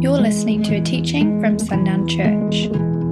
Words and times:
You're 0.00 0.12
listening 0.12 0.62
to 0.62 0.76
a 0.76 0.80
teaching 0.80 1.40
from 1.40 1.58
Sundown 1.58 2.06
Church. 2.06 2.68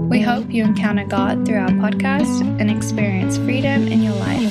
We 0.08 0.20
hope 0.20 0.52
you 0.52 0.62
encounter 0.62 1.04
God 1.04 1.44
through 1.44 1.58
our 1.58 1.68
podcast 1.70 2.42
and 2.60 2.70
experience 2.70 3.36
freedom 3.38 3.88
in 3.88 4.04
your 4.04 4.14
life. 4.14 4.50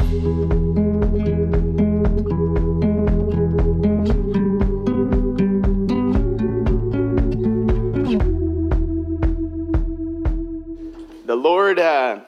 The 11.25 11.35
Lord 11.37 11.79
uh, 11.79 12.19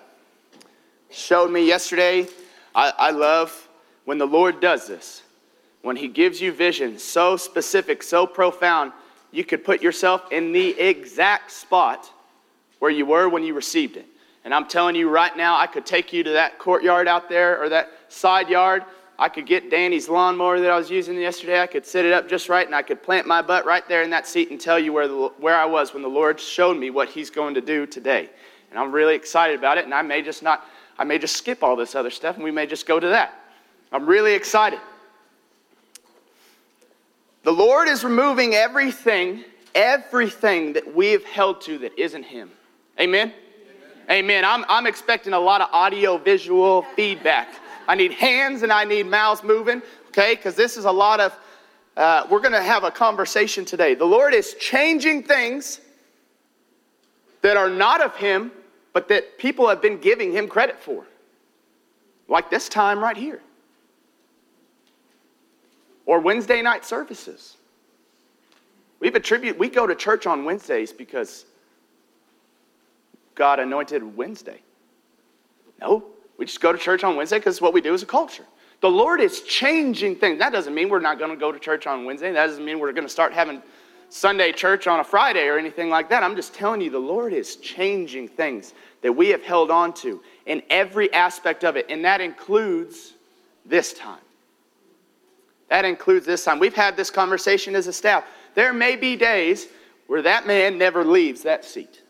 showed 1.10 1.52
me 1.52 1.68
yesterday. 1.68 2.30
I, 2.74 2.94
I 2.98 3.12
love 3.12 3.68
when 4.06 4.20
the 4.20 4.26
Lord 4.26 4.62
does 4.62 4.88
this. 4.88 5.24
When 5.82 5.98
He 5.98 6.08
gives 6.08 6.40
you 6.40 6.54
vision 6.54 6.98
so 6.98 7.36
specific, 7.36 8.02
so 8.02 8.26
profound, 8.26 8.94
you 9.38 9.46
could 9.46 9.64
put 9.64 9.84
yourself 9.84 10.32
in 10.32 10.52
the 10.52 10.70
exact 10.80 11.52
spot 11.52 12.12
where 12.80 12.90
you 12.90 13.06
were 13.06 13.30
when 13.30 13.44
you 13.44 13.54
received 13.54 13.96
it. 13.96 14.08
And 14.44 14.52
I'm 14.52 14.68
telling 14.68 14.96
you 14.96 15.10
right 15.10 15.38
now, 15.38 15.60
I 15.60 15.68
could 15.68 15.86
take 15.86 16.12
you 16.12 16.24
to 16.24 16.32
that 16.32 16.58
courtyard 16.58 17.08
out 17.08 17.30
there 17.30 17.62
or 17.62 17.70
that 17.70 17.92
side 18.10 18.50
yard. 18.50 18.84
I 19.20 19.30
could 19.30 19.46
get 19.46 19.70
Danny's 19.70 20.10
lawnmower 20.10 20.60
that 20.60 20.72
I 20.72 20.76
was 20.76 20.90
using 20.90 21.20
yesterday. 21.20 21.62
I 21.62 21.68
could 21.68 21.86
set 21.86 22.04
it 22.04 22.14
up 22.14 22.28
just 22.28 22.50
right, 22.50 22.66
and 22.66 22.76
I 22.76 22.82
could 22.82 23.04
plant 23.04 23.28
my 23.28 23.44
butt 23.44 23.64
right 23.64 23.88
there 23.88 24.02
in 24.02 24.10
that 24.10 24.26
seat 24.26 24.50
and 24.50 24.60
tell 24.60 24.80
you 24.80 24.92
where, 24.92 25.08
the, 25.08 25.32
where 25.38 25.56
I 25.56 25.66
was 25.66 25.94
when 25.94 26.02
the 26.02 26.10
Lord 26.10 26.40
showed 26.40 26.76
me 26.76 26.90
what 26.90 27.08
He's 27.08 27.30
going 27.30 27.54
to 27.54 27.62
do 27.62 27.86
today. 27.86 28.32
And 28.72 28.80
I'm 28.80 28.92
really 28.92 29.14
excited 29.14 29.60
about 29.60 29.78
it, 29.78 29.86
and 29.86 29.94
I 29.94 30.02
may 30.02 30.24
just 30.24 30.42
not, 30.42 30.66
I 30.98 31.04
may 31.04 31.20
just 31.20 31.36
skip 31.36 31.62
all 31.62 31.76
this 31.76 31.94
other 31.94 32.10
stuff, 32.10 32.36
and 32.36 32.44
we 32.44 32.52
may 32.52 32.66
just 32.66 32.88
go 32.88 33.00
to 33.00 33.08
that. 33.10 33.40
I'm 33.92 34.08
really 34.08 34.34
excited. 34.34 34.80
The 37.48 37.54
Lord 37.54 37.88
is 37.88 38.04
removing 38.04 38.56
everything, 38.56 39.46
everything 39.74 40.74
that 40.74 40.94
we 40.94 41.14
have 41.14 41.24
held 41.24 41.62
to 41.62 41.78
that 41.78 41.98
isn't 41.98 42.24
Him. 42.24 42.52
Amen? 43.00 43.32
Amen. 44.12 44.44
I'm, 44.44 44.66
I'm 44.68 44.86
expecting 44.86 45.32
a 45.32 45.40
lot 45.40 45.62
of 45.62 45.70
audio 45.72 46.18
visual 46.18 46.82
feedback. 46.98 47.48
I 47.88 47.96
need 47.96 48.12
hands 48.12 48.64
and 48.64 48.74
I 48.74 48.84
need 48.84 49.06
mouths 49.06 49.46
moving, 49.46 49.82
okay? 50.10 50.36
Because 50.36 50.56
this 50.56 50.76
is 50.76 50.84
a 50.84 50.92
lot 50.92 51.22
of, 51.22 51.40
uh, 51.96 52.28
we're 52.30 52.42
going 52.42 52.52
to 52.52 52.62
have 52.62 52.84
a 52.84 52.92
conversation 52.92 53.64
today. 53.64 53.96
The 53.96 54.04
Lord 54.04 54.34
is 54.34 54.54
changing 54.56 55.24
things 55.24 55.80
that 57.44 57.56
are 57.56 57.70
not 57.70 58.02
of 58.02 58.14
Him, 58.18 58.52
but 58.92 59.08
that 59.08 59.38
people 59.38 59.70
have 59.70 59.82
been 59.82 60.00
giving 60.00 60.34
Him 60.34 60.50
credit 60.50 60.82
for. 60.82 61.06
Like 62.28 62.50
this 62.50 62.68
time 62.68 63.00
right 63.00 63.16
here. 63.16 63.42
Or 66.08 66.20
Wednesday 66.20 66.64
night 66.64 66.84
services. 66.84 67.58
We've 69.00 69.14
attributed, 69.14 69.60
we 69.60 69.70
go 69.70 69.86
to 69.86 69.94
church 69.94 70.26
on 70.26 70.44
Wednesdays 70.44 70.92
because 70.92 71.46
God 73.36 73.60
anointed 73.60 74.18
Wednesday. 74.18 74.60
No, 75.80 76.06
we 76.40 76.46
just 76.46 76.62
go 76.62 76.72
to 76.72 76.78
church 76.80 77.04
on 77.04 77.16
Wednesday 77.16 77.38
because 77.38 77.62
what 77.62 77.74
we 77.74 77.82
do 77.82 77.94
as 77.94 78.02
a 78.02 78.08
culture. 78.08 78.46
The 78.82 78.90
Lord 78.90 79.22
is 79.22 79.42
changing 79.42 80.16
things. 80.16 80.40
That 80.40 80.52
doesn't 80.52 80.74
mean 80.74 80.90
we're 80.90 81.00
not 81.00 81.20
going 81.20 81.32
to 81.32 81.38
go 81.38 81.52
to 81.52 81.60
church 81.60 81.86
on 81.86 82.06
Wednesday. 82.06 82.32
That 82.32 82.48
doesn't 82.48 82.66
mean 82.66 82.80
we're 82.80 82.92
going 82.94 83.06
to 83.06 83.14
start 83.14 83.34
having 83.34 83.62
Sunday 84.10 84.52
church 84.52 84.88
on 84.88 85.00
a 85.00 85.04
Friday 85.04 85.48
or 85.48 85.58
anything 85.58 85.90
like 85.90 86.10
that. 86.10 86.24
I'm 86.24 86.36
just 86.36 86.54
telling 86.54 86.82
you, 86.82 86.90
the 86.90 87.00
Lord 87.00 87.34
is 87.34 87.58
changing 87.58 88.30
things 88.30 88.74
that 89.02 89.12
we 89.12 89.30
have 89.30 89.44
held 89.44 89.70
on 89.70 89.94
to 89.96 90.22
in 90.46 90.64
every 90.70 91.12
aspect 91.14 91.64
of 91.64 91.76
it, 91.76 91.86
and 91.90 92.06
that 92.06 92.22
includes 92.22 93.14
this 93.66 93.94
time. 93.94 94.20
That 95.70 95.86
includes 95.86 96.26
this 96.26 96.44
time. 96.44 96.60
We've 96.60 96.74
had 96.74 96.96
this 96.96 97.10
conversation 97.10 97.76
as 97.76 97.88
a 97.88 97.94
staff. 97.94 98.26
There 98.56 98.74
may 98.74 98.96
be 98.96 99.16
days 99.16 99.68
where 100.08 100.22
that 100.22 100.48
man 100.48 100.78
never 100.78 101.04
leaves 101.04 101.44
that 101.44 101.66
seat. 101.66 102.02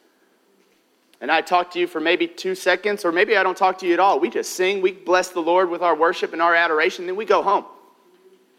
And 1.19 1.31
I 1.31 1.41
talk 1.41 1.71
to 1.71 1.79
you 1.79 1.87
for 1.87 1.99
maybe 1.99 2.27
two 2.27 2.53
seconds, 2.53 3.03
or 3.03 3.11
maybe 3.11 3.35
I 3.35 3.43
don't 3.43 3.57
talk 3.57 3.79
to 3.79 3.87
you 3.87 3.93
at 3.93 3.99
all. 3.99 4.19
We 4.19 4.29
just 4.29 4.53
sing, 4.53 4.81
we 4.81 4.91
bless 4.91 5.29
the 5.29 5.39
Lord 5.39 5.69
with 5.69 5.81
our 5.81 5.95
worship 5.95 6.33
and 6.33 6.41
our 6.41 6.53
adoration, 6.53 7.07
then 7.07 7.15
we 7.15 7.25
go 7.25 7.41
home. 7.41 7.65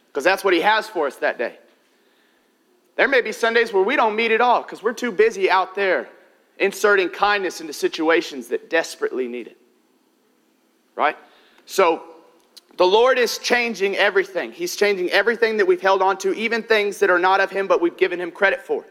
Because 0.09 0.25
that's 0.25 0.43
what 0.43 0.55
He 0.55 0.61
has 0.61 0.89
for 0.89 1.06
us 1.06 1.17
that 1.17 1.39
day. 1.39 1.59
There 2.97 3.06
may 3.06 3.21
be 3.21 3.31
Sundays 3.31 3.72
where 3.72 3.84
we 3.84 3.95
don't 3.95 4.17
meet 4.17 4.33
at 4.33 4.41
all 4.41 4.62
because 4.62 4.83
we're 4.83 4.93
too 4.93 5.12
busy 5.12 5.49
out 5.49 5.77
there 5.77 6.09
inserting 6.59 7.11
kindness 7.11 7.61
into 7.61 7.72
situations 7.72 8.49
that 8.49 8.69
desperately 8.69 9.28
need 9.28 9.47
it. 9.47 9.56
Right? 10.97 11.17
So, 11.65 12.03
the 12.78 12.87
Lord 12.87 13.19
is 13.19 13.39
changing 13.39 13.97
everything. 13.97 14.53
He's 14.53 14.75
changing 14.75 15.11
everything 15.11 15.59
that 15.59 15.66
we've 15.66 15.81
held 15.81 16.00
on 16.00 16.16
to, 16.19 16.33
even 16.34 16.62
things 16.62 16.99
that 17.00 17.11
are 17.11 17.19
not 17.19 17.41
of 17.41 17.50
Him, 17.50 17.66
but 17.66 17.81
we've 17.81 17.97
given 17.97 18.21
Him 18.21 18.31
credit 18.31 18.62
for. 18.62 18.84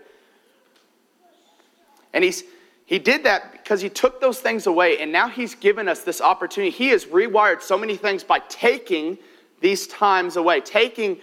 And 2.14 2.24
He's 2.24 2.44
he 2.88 3.00
did 3.00 3.26
that 3.26 3.52
because 3.52 3.82
he 3.82 3.90
took 3.90 4.22
those 4.22 4.40
things 4.40 4.66
away, 4.66 5.00
and 5.00 5.12
now 5.12 5.28
he's 5.28 5.56
given 5.56 5.90
us 5.90 6.04
this 6.04 6.22
opportunity. 6.22 6.72
He 6.72 6.88
has 6.88 7.04
rewired 7.04 7.62
so 7.62 7.78
many 7.78 7.98
things 7.98 8.24
by 8.24 8.40
taking 8.48 9.18
these 9.60 9.88
times 9.88 10.38
away, 10.38 10.62
taking 10.62 11.20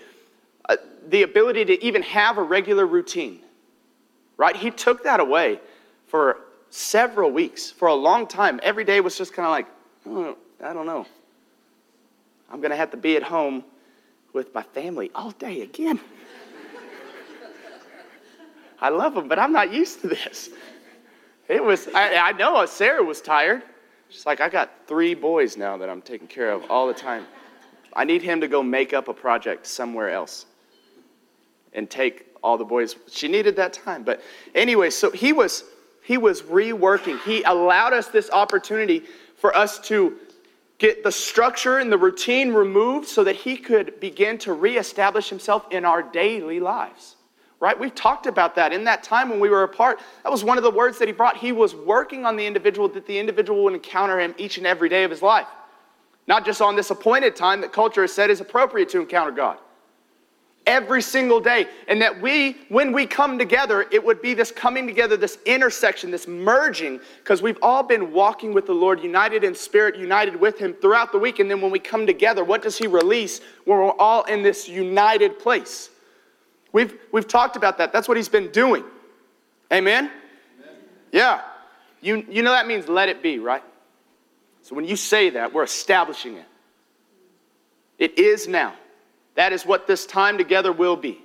uh, 0.68 0.76
the 1.08 1.22
ability 1.22 1.64
to 1.64 1.82
even 1.82 2.02
have 2.02 2.36
a 2.36 2.42
regular 2.42 2.86
routine. 2.86 3.40
Right? 4.36 4.54
He 4.54 4.70
took 4.70 5.04
that 5.04 5.20
away 5.20 5.58
for 6.06 6.40
several 6.68 7.30
weeks, 7.30 7.70
for 7.70 7.88
a 7.88 7.94
long 7.94 8.26
time. 8.26 8.60
Every 8.62 8.84
day 8.84 9.00
was 9.00 9.16
just 9.16 9.32
kind 9.32 9.46
of 9.46 9.50
like, 9.50 9.66
oh, 10.04 10.36
I 10.62 10.74
don't 10.74 10.84
know. 10.84 11.06
I'm 12.54 12.60
going 12.60 12.70
to 12.70 12.76
have 12.76 12.92
to 12.92 12.96
be 12.96 13.16
at 13.16 13.24
home 13.24 13.64
with 14.32 14.54
my 14.54 14.62
family 14.62 15.10
all 15.12 15.32
day 15.32 15.62
again. 15.62 15.98
I 18.80 18.90
love 18.90 19.16
them, 19.16 19.26
but 19.26 19.40
I'm 19.40 19.50
not 19.50 19.72
used 19.72 20.02
to 20.02 20.06
this. 20.06 20.50
It 21.48 21.64
was, 21.64 21.88
I, 21.88 22.14
I 22.14 22.30
know 22.30 22.54
uh, 22.54 22.66
Sarah 22.68 23.02
was 23.02 23.20
tired. 23.20 23.64
She's 24.08 24.24
like, 24.24 24.40
I 24.40 24.48
got 24.48 24.70
three 24.86 25.14
boys 25.14 25.56
now 25.56 25.76
that 25.78 25.90
I'm 25.90 26.00
taking 26.00 26.28
care 26.28 26.52
of 26.52 26.70
all 26.70 26.86
the 26.86 26.94
time. 26.94 27.26
I 27.92 28.04
need 28.04 28.22
him 28.22 28.40
to 28.40 28.46
go 28.46 28.62
make 28.62 28.92
up 28.92 29.08
a 29.08 29.14
project 29.14 29.66
somewhere 29.66 30.10
else 30.10 30.46
and 31.72 31.90
take 31.90 32.26
all 32.40 32.56
the 32.56 32.64
boys. 32.64 32.94
She 33.10 33.26
needed 33.26 33.56
that 33.56 33.72
time. 33.72 34.04
But 34.04 34.22
anyway, 34.54 34.90
so 34.90 35.10
he 35.10 35.32
was 35.32 35.64
he 36.04 36.18
was 36.18 36.42
reworking. 36.42 37.20
He 37.22 37.42
allowed 37.42 37.94
us 37.94 38.06
this 38.06 38.30
opportunity 38.30 39.02
for 39.38 39.56
us 39.56 39.80
to 39.88 40.18
get 40.78 41.04
the 41.04 41.12
structure 41.12 41.78
and 41.78 41.90
the 41.90 41.98
routine 41.98 42.52
removed 42.52 43.08
so 43.08 43.24
that 43.24 43.36
he 43.36 43.56
could 43.56 44.00
begin 44.00 44.38
to 44.38 44.52
reestablish 44.52 45.28
himself 45.28 45.66
in 45.70 45.84
our 45.84 46.02
daily 46.02 46.60
lives 46.60 47.16
right? 47.64 47.80
We've 47.80 47.94
talked 47.94 48.26
about 48.26 48.54
that. 48.56 48.74
In 48.74 48.84
that 48.84 49.02
time 49.02 49.30
when 49.30 49.40
we 49.40 49.48
were 49.48 49.62
apart, 49.62 49.98
that 50.22 50.30
was 50.30 50.44
one 50.44 50.58
of 50.58 50.64
the 50.64 50.70
words 50.70 50.98
that 50.98 51.08
he 51.08 51.12
brought. 51.12 51.38
He 51.38 51.50
was 51.50 51.74
working 51.74 52.26
on 52.26 52.36
the 52.36 52.44
individual 52.44 52.88
that 52.88 53.06
the 53.06 53.18
individual 53.18 53.64
would 53.64 53.72
encounter 53.72 54.20
him 54.20 54.34
each 54.36 54.58
and 54.58 54.66
every 54.66 54.90
day 54.90 55.02
of 55.02 55.10
his 55.10 55.22
life. 55.22 55.46
Not 56.26 56.44
just 56.44 56.60
on 56.60 56.76
this 56.76 56.90
appointed 56.90 57.34
time 57.34 57.62
that 57.62 57.72
culture 57.72 58.02
has 58.02 58.12
said 58.12 58.28
is 58.28 58.42
appropriate 58.42 58.90
to 58.90 59.00
encounter 59.00 59.30
God. 59.30 59.56
Every 60.66 61.02
single 61.02 61.40
day. 61.40 61.66
And 61.88 62.00
that 62.00 62.22
we, 62.22 62.56
when 62.68 62.92
we 62.92 63.06
come 63.06 63.38
together, 63.38 63.86
it 63.90 64.02
would 64.02 64.22
be 64.22 64.32
this 64.34 64.50
coming 64.50 64.86
together, 64.86 65.16
this 65.16 65.38
intersection, 65.44 66.10
this 66.10 66.26
merging, 66.26 67.00
because 67.18 67.42
we've 67.42 67.58
all 67.60 67.82
been 67.82 68.12
walking 68.12 68.54
with 68.54 68.66
the 68.66 68.72
Lord, 68.72 69.02
united 69.02 69.44
in 69.44 69.54
spirit, 69.54 69.96
united 69.96 70.36
with 70.36 70.58
Him 70.58 70.72
throughout 70.74 71.12
the 71.12 71.18
week. 71.18 71.38
And 71.38 71.50
then 71.50 71.60
when 71.60 71.70
we 71.70 71.78
come 71.78 72.06
together, 72.06 72.44
what 72.44 72.62
does 72.62 72.78
He 72.78 72.86
release 72.86 73.40
when 73.64 73.78
we're 73.78 73.92
all 73.92 74.24
in 74.24 74.42
this 74.42 74.68
united 74.68 75.38
place? 75.38 75.90
We've, 76.74 76.92
we've 77.12 77.28
talked 77.28 77.54
about 77.54 77.78
that. 77.78 77.92
That's 77.92 78.08
what 78.08 78.16
he's 78.16 78.28
been 78.28 78.50
doing. 78.50 78.82
Amen? 79.72 80.10
Amen? 80.60 80.76
Yeah. 81.12 81.42
You, 82.02 82.26
you 82.28 82.42
know 82.42 82.50
that 82.50 82.66
means 82.66 82.88
let 82.88 83.08
it 83.08 83.22
be, 83.22 83.38
right? 83.38 83.62
So 84.62 84.74
when 84.74 84.84
you 84.84 84.96
say 84.96 85.30
that, 85.30 85.54
we're 85.54 85.62
establishing 85.62 86.34
it. 86.34 86.46
It 87.96 88.18
is 88.18 88.48
now. 88.48 88.74
That 89.34 89.52
is 89.52 89.66
what 89.66 89.86
this 89.86 90.06
time 90.06 90.38
together 90.38 90.72
will 90.72 90.96
be. 90.96 91.20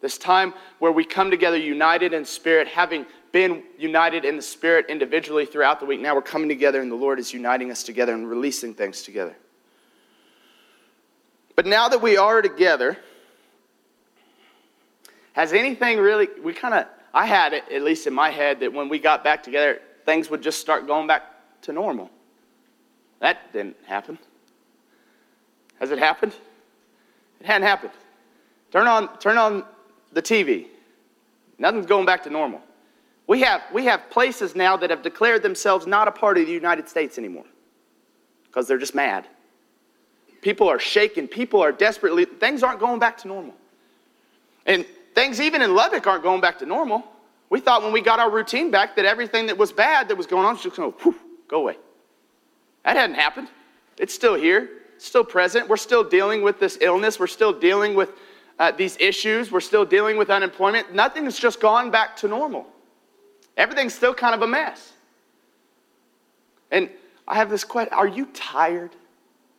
This 0.00 0.18
time 0.18 0.52
where 0.80 0.92
we 0.92 1.04
come 1.04 1.30
together 1.30 1.56
united 1.56 2.12
in 2.12 2.24
spirit, 2.24 2.68
having 2.68 3.06
been 3.32 3.62
united 3.78 4.24
in 4.24 4.36
the 4.36 4.42
spirit 4.42 4.86
individually 4.88 5.46
throughout 5.46 5.80
the 5.80 5.86
week. 5.86 6.00
Now 6.00 6.14
we're 6.14 6.22
coming 6.22 6.48
together 6.48 6.80
and 6.80 6.90
the 6.90 6.96
Lord 6.96 7.18
is 7.18 7.32
uniting 7.32 7.70
us 7.70 7.82
together 7.82 8.14
and 8.14 8.28
releasing 8.28 8.74
things 8.74 9.02
together. 9.02 9.34
But 11.56 11.66
now 11.66 11.88
that 11.88 12.00
we 12.00 12.16
are 12.16 12.42
together, 12.42 12.96
has 15.32 15.52
anything 15.52 15.98
really, 15.98 16.28
we 16.42 16.52
kind 16.52 16.74
of, 16.74 16.86
I 17.12 17.26
had 17.26 17.52
it, 17.52 17.64
at 17.72 17.82
least 17.82 18.06
in 18.06 18.14
my 18.14 18.30
head, 18.30 18.60
that 18.60 18.72
when 18.72 18.88
we 18.88 18.98
got 18.98 19.24
back 19.24 19.42
together, 19.42 19.80
things 20.04 20.30
would 20.30 20.42
just 20.42 20.60
start 20.60 20.86
going 20.86 21.06
back 21.06 21.22
to 21.62 21.72
normal. 21.72 22.10
That 23.20 23.52
didn't 23.52 23.76
happen. 23.86 24.18
Has 25.80 25.90
it 25.90 25.98
happened? 25.98 26.34
It 27.44 27.48
hadn't 27.48 27.68
happened. 27.68 27.92
Turn 28.72 28.86
on, 28.86 29.18
turn 29.18 29.36
on 29.36 29.64
the 30.14 30.22
TV. 30.22 30.68
Nothing's 31.58 31.84
going 31.84 32.06
back 32.06 32.22
to 32.22 32.30
normal. 32.30 32.62
We 33.26 33.42
have, 33.42 33.60
we 33.70 33.84
have 33.84 34.08
places 34.08 34.56
now 34.56 34.78
that 34.78 34.88
have 34.88 35.02
declared 35.02 35.42
themselves 35.42 35.86
not 35.86 36.08
a 36.08 36.10
part 36.10 36.38
of 36.38 36.46
the 36.46 36.52
United 36.52 36.88
States 36.88 37.18
anymore 37.18 37.44
because 38.46 38.66
they're 38.66 38.78
just 38.78 38.94
mad. 38.94 39.26
People 40.40 40.70
are 40.70 40.78
shaken. 40.78 41.28
People 41.28 41.60
are 41.60 41.70
desperately, 41.70 42.24
things 42.24 42.62
aren't 42.62 42.80
going 42.80 42.98
back 42.98 43.18
to 43.18 43.28
normal. 43.28 43.54
And 44.64 44.86
things 45.14 45.38
even 45.38 45.60
in 45.60 45.74
Lubbock 45.74 46.06
aren't 46.06 46.22
going 46.22 46.40
back 46.40 46.58
to 46.60 46.66
normal. 46.66 47.04
We 47.50 47.60
thought 47.60 47.82
when 47.82 47.92
we 47.92 48.00
got 48.00 48.20
our 48.20 48.30
routine 48.30 48.70
back 48.70 48.96
that 48.96 49.04
everything 49.04 49.46
that 49.48 49.58
was 49.58 49.70
bad 49.70 50.08
that 50.08 50.16
was 50.16 50.26
going 50.26 50.46
on 50.46 50.54
was 50.54 50.62
just 50.62 50.76
going 50.76 50.90
to 50.90 51.14
go 51.46 51.58
away. 51.58 51.76
That 52.86 52.96
hadn't 52.96 53.16
happened. 53.16 53.48
It's 53.98 54.14
still 54.14 54.34
here, 54.34 54.70
still 54.98 55.24
present. 55.24 55.68
We're 55.68 55.76
still 55.76 56.04
dealing 56.04 56.42
with 56.42 56.58
this 56.60 56.78
illness. 56.80 57.18
We're 57.18 57.26
still 57.26 57.52
dealing 57.52 57.94
with 57.94 58.10
uh, 58.58 58.72
these 58.72 58.96
issues. 58.98 59.50
We're 59.50 59.60
still 59.60 59.84
dealing 59.84 60.16
with 60.16 60.30
unemployment. 60.30 60.94
Nothing's 60.94 61.38
just 61.38 61.60
gone 61.60 61.90
back 61.90 62.16
to 62.18 62.28
normal. 62.28 62.66
Everything's 63.56 63.94
still 63.94 64.14
kind 64.14 64.34
of 64.34 64.42
a 64.42 64.46
mess. 64.46 64.92
And 66.70 66.90
I 67.26 67.36
have 67.36 67.50
this 67.50 67.64
question 67.64 67.94
Are 67.94 68.08
you 68.08 68.26
tired? 68.26 68.90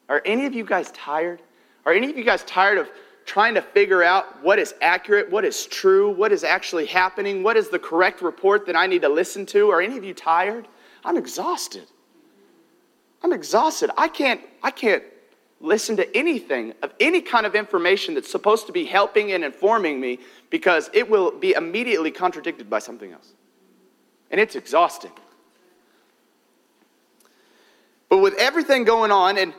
Are 0.10 0.22
any 0.26 0.46
of 0.46 0.54
you 0.54 0.64
guys 0.64 0.92
tired? 0.92 1.42
Are 1.86 1.94
any 1.94 2.10
of 2.10 2.18
you 2.18 2.24
guys 2.24 2.44
tired 2.44 2.78
of 2.78 2.90
trying 3.26 3.56
to 3.56 3.62
figure 3.62 4.04
out 4.04 4.44
what 4.44 4.60
is 4.60 4.76
accurate, 4.82 5.30
what 5.32 5.44
is 5.44 5.66
true, 5.66 6.12
what 6.12 6.32
is 6.32 6.44
actually 6.44 6.86
happening, 6.86 7.42
what 7.42 7.58
is 7.58 7.70
the 7.70 7.80
correct 7.80 8.22
report 8.22 8.68
that 8.68 8.76
I 8.76 8.86
need 8.86 9.02
to 9.02 9.10
listen 9.10 9.46
to? 9.48 9.70
Are 9.72 9.82
any 9.82 9.98
of 9.98 10.04
you 10.04 10.14
tired? 10.14 10.68
I'm 11.04 11.18
exhausted. 11.18 11.88
I'm 13.24 13.34
exhausted. 13.34 13.90
I 13.98 14.08
can't, 14.08 14.42
I 14.62 14.70
can't 14.70 15.04
listen 15.66 15.98
to 15.98 16.18
anything 16.18 16.74
of 16.82 16.94
any 17.00 17.22
kind 17.22 17.46
of 17.46 17.56
information 17.56 18.14
that's 18.14 18.30
supposed 18.30 18.68
to 18.68 18.72
be 18.72 18.86
helping 18.86 19.32
and 19.32 19.44
informing 19.44 20.00
me 20.00 20.20
because 20.50 20.90
it 20.94 21.10
will 21.10 21.32
be 21.32 21.54
immediately 21.54 22.12
contradicted 22.12 22.70
by 22.70 22.80
something 22.80 23.12
else. 23.12 23.34
And 24.32 24.40
it's 24.40 24.56
exhausting. 24.56 25.12
But 28.10 28.20
with 28.20 28.36
everything 28.36 28.84
going 28.84 29.12
on, 29.12 29.38
and 29.38 29.54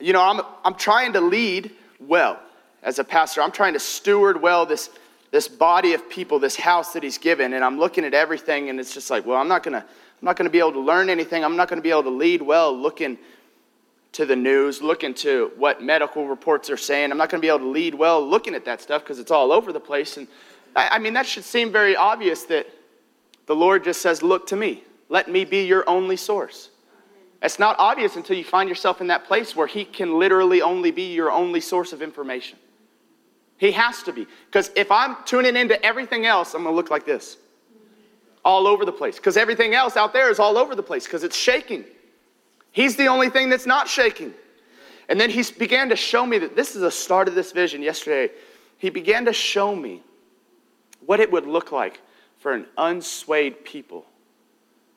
you 0.00 0.12
know, 0.12 0.22
I'm, 0.22 0.40
I'm 0.64 0.74
trying 0.74 1.12
to 1.14 1.20
lead 1.20 1.70
well 2.00 2.38
as 2.82 2.98
a 2.98 3.04
pastor. 3.04 3.42
I'm 3.42 3.52
trying 3.52 3.72
to 3.72 3.80
steward 3.80 4.40
well 4.40 4.66
this, 4.66 4.90
this 5.30 5.48
body 5.48 5.94
of 5.94 6.08
people, 6.08 6.38
this 6.38 6.56
house 6.56 6.92
that 6.92 7.02
he's 7.02 7.18
given, 7.18 7.52
and 7.52 7.64
I'm 7.64 7.78
looking 7.78 8.04
at 8.04 8.14
everything, 8.14 8.68
and 8.68 8.78
it's 8.78 8.92
just 8.92 9.10
like, 9.10 9.24
well, 9.24 9.38
I'm 9.38 9.48
not 9.48 9.62
gonna, 9.62 9.78
I'm 9.78 10.24
not 10.24 10.36
gonna 10.36 10.50
be 10.50 10.58
able 10.58 10.72
to 10.72 10.80
learn 10.80 11.08
anything. 11.08 11.44
I'm 11.44 11.56
not 11.56 11.68
gonna 11.68 11.80
be 11.80 11.90
able 11.90 12.04
to 12.04 12.10
lead 12.10 12.42
well 12.42 12.76
looking 12.76 13.18
to 14.16 14.24
the 14.24 14.34
news, 14.34 14.80
looking 14.80 15.12
to 15.12 15.52
what 15.56 15.82
medical 15.82 16.26
reports 16.26 16.70
are 16.70 16.76
saying. 16.78 17.10
I'm 17.10 17.18
not 17.18 17.28
gonna 17.28 17.42
be 17.42 17.48
able 17.48 17.58
to 17.58 17.68
lead 17.68 17.94
well 17.94 18.26
looking 18.26 18.54
at 18.54 18.64
that 18.64 18.80
stuff 18.80 19.02
because 19.02 19.18
it's 19.18 19.30
all 19.30 19.52
over 19.52 19.74
the 19.74 19.80
place. 19.80 20.16
And 20.16 20.26
I, 20.74 20.88
I 20.92 20.98
mean, 20.98 21.12
that 21.12 21.26
should 21.26 21.44
seem 21.44 21.70
very 21.70 21.96
obvious 21.96 22.44
that 22.44 22.66
the 23.44 23.54
Lord 23.54 23.84
just 23.84 24.00
says, 24.00 24.22
look 24.22 24.46
to 24.46 24.56
me. 24.56 24.84
Let 25.10 25.30
me 25.30 25.44
be 25.44 25.66
your 25.66 25.86
only 25.86 26.16
source. 26.16 26.70
It's 27.42 27.58
not 27.58 27.76
obvious 27.78 28.16
until 28.16 28.38
you 28.38 28.44
find 28.44 28.70
yourself 28.70 29.02
in 29.02 29.06
that 29.08 29.26
place 29.26 29.54
where 29.54 29.66
He 29.66 29.84
can 29.84 30.18
literally 30.18 30.62
only 30.62 30.90
be 30.90 31.12
your 31.12 31.30
only 31.30 31.60
source 31.60 31.92
of 31.92 32.00
information. 32.00 32.58
He 33.58 33.70
has 33.72 34.02
to 34.04 34.14
be. 34.14 34.26
Because 34.46 34.70
if 34.76 34.90
I'm 34.90 35.16
tuning 35.26 35.56
into 35.56 35.80
everything 35.84 36.24
else, 36.24 36.54
I'm 36.54 36.62
going 36.62 36.72
to 36.72 36.76
look 36.76 36.90
like 36.90 37.04
this 37.04 37.36
all 38.46 38.66
over 38.66 38.86
the 38.86 38.92
place. 38.92 39.16
Because 39.16 39.36
everything 39.36 39.74
else 39.74 39.94
out 39.94 40.14
there 40.14 40.30
is 40.30 40.38
all 40.38 40.56
over 40.56 40.74
the 40.74 40.82
place 40.82 41.04
because 41.04 41.22
it's 41.22 41.36
shaking. 41.36 41.84
He's 42.76 42.94
the 42.94 43.06
only 43.06 43.30
thing 43.30 43.48
that's 43.48 43.64
not 43.64 43.88
shaking. 43.88 44.34
And 45.08 45.18
then 45.18 45.30
he 45.30 45.42
began 45.58 45.88
to 45.88 45.96
show 45.96 46.26
me 46.26 46.36
that 46.36 46.54
this 46.54 46.74
is 46.74 46.82
the 46.82 46.90
start 46.90 47.26
of 47.26 47.34
this 47.34 47.50
vision 47.50 47.80
yesterday. 47.80 48.30
He 48.76 48.90
began 48.90 49.24
to 49.24 49.32
show 49.32 49.74
me 49.74 50.02
what 51.06 51.18
it 51.18 51.32
would 51.32 51.46
look 51.46 51.72
like 51.72 52.02
for 52.36 52.52
an 52.52 52.66
unswayed 52.76 53.64
people 53.64 54.04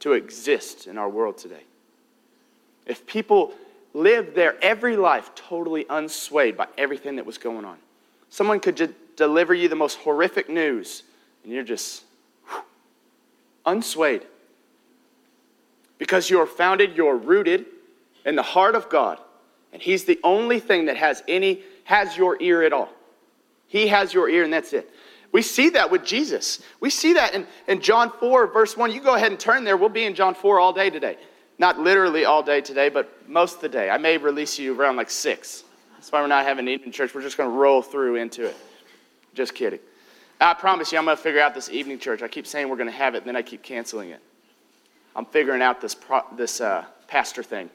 to 0.02 0.12
exist 0.12 0.88
in 0.88 0.98
our 0.98 1.08
world 1.08 1.38
today. 1.38 1.64
If 2.86 3.08
people 3.08 3.54
lived 3.94 4.36
their 4.36 4.62
every 4.62 4.98
life 4.98 5.32
totally 5.34 5.86
unswayed 5.86 6.58
by 6.58 6.68
everything 6.78 7.16
that 7.16 7.26
was 7.26 7.38
going 7.38 7.64
on. 7.64 7.78
Someone 8.30 8.60
could 8.60 8.76
just 8.76 8.92
deliver 9.16 9.54
you 9.54 9.70
the 9.70 9.78
most 9.78 10.00
horrific 10.00 10.50
news, 10.50 11.04
and 11.46 11.54
you're 11.54 11.64
just 11.64 12.04
whew, 12.50 12.62
unswayed. 13.66 14.24
Because 16.00 16.30
you're 16.30 16.48
founded, 16.48 16.98
you're 16.98 17.16
rooted 17.16 17.68
in 18.26 18.36
the 18.36 18.42
heart 18.42 18.74
of 18.74 18.90
God. 18.90 19.20
And 19.72 19.82
He's 19.82 20.06
the 20.06 20.20
only 20.24 20.60
thing 20.60 20.86
that 20.86 20.98
has 20.98 21.22
any, 21.28 21.62
has 21.84 22.18
your 22.18 22.42
ear 22.42 22.64
at 22.64 22.74
all. 22.74 22.90
He 23.68 23.88
has 23.88 24.12
your 24.14 24.28
ear, 24.28 24.44
and 24.44 24.52
that's 24.52 24.74
it. 24.74 24.90
We 25.32 25.44
see 25.44 25.70
that 25.70 25.92
with 25.92 26.04
Jesus. 26.04 26.60
We 26.80 26.90
see 26.90 27.14
that 27.14 27.36
in, 27.36 27.46
in 27.68 27.82
John 27.82 28.12
4, 28.20 28.48
verse 28.48 28.76
1. 28.76 28.92
You 28.92 29.00
go 29.00 29.14
ahead 29.14 29.30
and 29.32 29.40
turn 29.40 29.64
there. 29.64 29.78
We'll 29.78 29.90
be 29.90 30.06
in 30.06 30.16
John 30.16 30.34
4 30.34 30.60
all 30.60 30.74
day 30.74 30.90
today. 30.90 31.18
Not 31.60 31.78
literally 31.78 32.26
all 32.26 32.42
day 32.42 32.62
today, 32.62 32.90
but 32.90 33.30
most 33.30 33.58
of 33.58 33.62
the 33.62 33.70
day. 33.70 33.92
I 33.92 33.98
may 33.98 34.18
release 34.18 34.58
you 34.58 34.80
around 34.80 34.96
like 34.96 35.12
6. 35.12 35.64
That's 35.94 36.12
why 36.12 36.22
we're 36.22 36.28
not 36.28 36.46
having 36.46 36.68
evening 36.68 36.92
church. 36.92 37.14
We're 37.14 37.22
just 37.22 37.38
going 37.38 37.50
to 37.50 37.56
roll 37.56 37.82
through 37.82 38.16
into 38.16 38.46
it. 38.46 38.56
Just 39.36 39.54
kidding. 39.54 39.80
I 40.42 40.54
promise 40.54 40.92
you, 40.92 40.98
I'm 40.98 41.06
going 41.06 41.18
to 41.18 41.22
figure 41.22 41.42
out 41.42 41.54
this 41.54 41.70
evening 41.70 42.00
church. 42.00 42.24
I 42.24 42.28
keep 42.28 42.48
saying 42.48 42.70
we're 42.70 42.78
going 42.78 42.90
to 42.90 42.96
have 42.96 43.14
it, 43.14 43.20
and 43.20 43.28
then 43.28 43.36
I 43.36 43.42
keep 43.42 43.62
canceling 43.62 44.10
it. 44.12 44.22
I'm 45.16 45.26
figuring 45.26 45.62
out 45.62 45.82
this, 45.82 45.96
pro- 45.96 46.26
this 46.36 46.62
uh, 46.62 46.86
pastor 47.08 47.44
thing, 47.44 47.70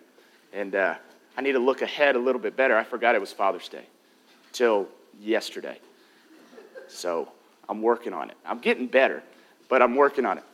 and 0.53 0.75
uh, 0.75 0.95
I 1.37 1.43
need 1.43 1.53
to 1.53 1.59
look 1.59 1.83
ahead 1.83 2.17
a 2.17 2.19
little 2.19 2.41
bit 2.41 2.57
better. 2.57 2.77
I 2.77 2.85
forgot 2.85 3.15
it 3.15 3.21
was 3.21 3.33
Father's 3.33 3.69
Day 3.69 3.85
till 4.53 4.89
yesterday. 5.21 5.79
So 6.89 7.29
I'm 7.69 7.83
working 7.83 8.13
on 8.13 8.31
it. 8.31 8.37
I'm 8.47 8.59
getting 8.59 8.87
better, 8.87 9.23
but 9.69 9.83
I'm 9.83 9.97
working 9.97 10.27
on 10.27 10.39
it. 10.39 10.45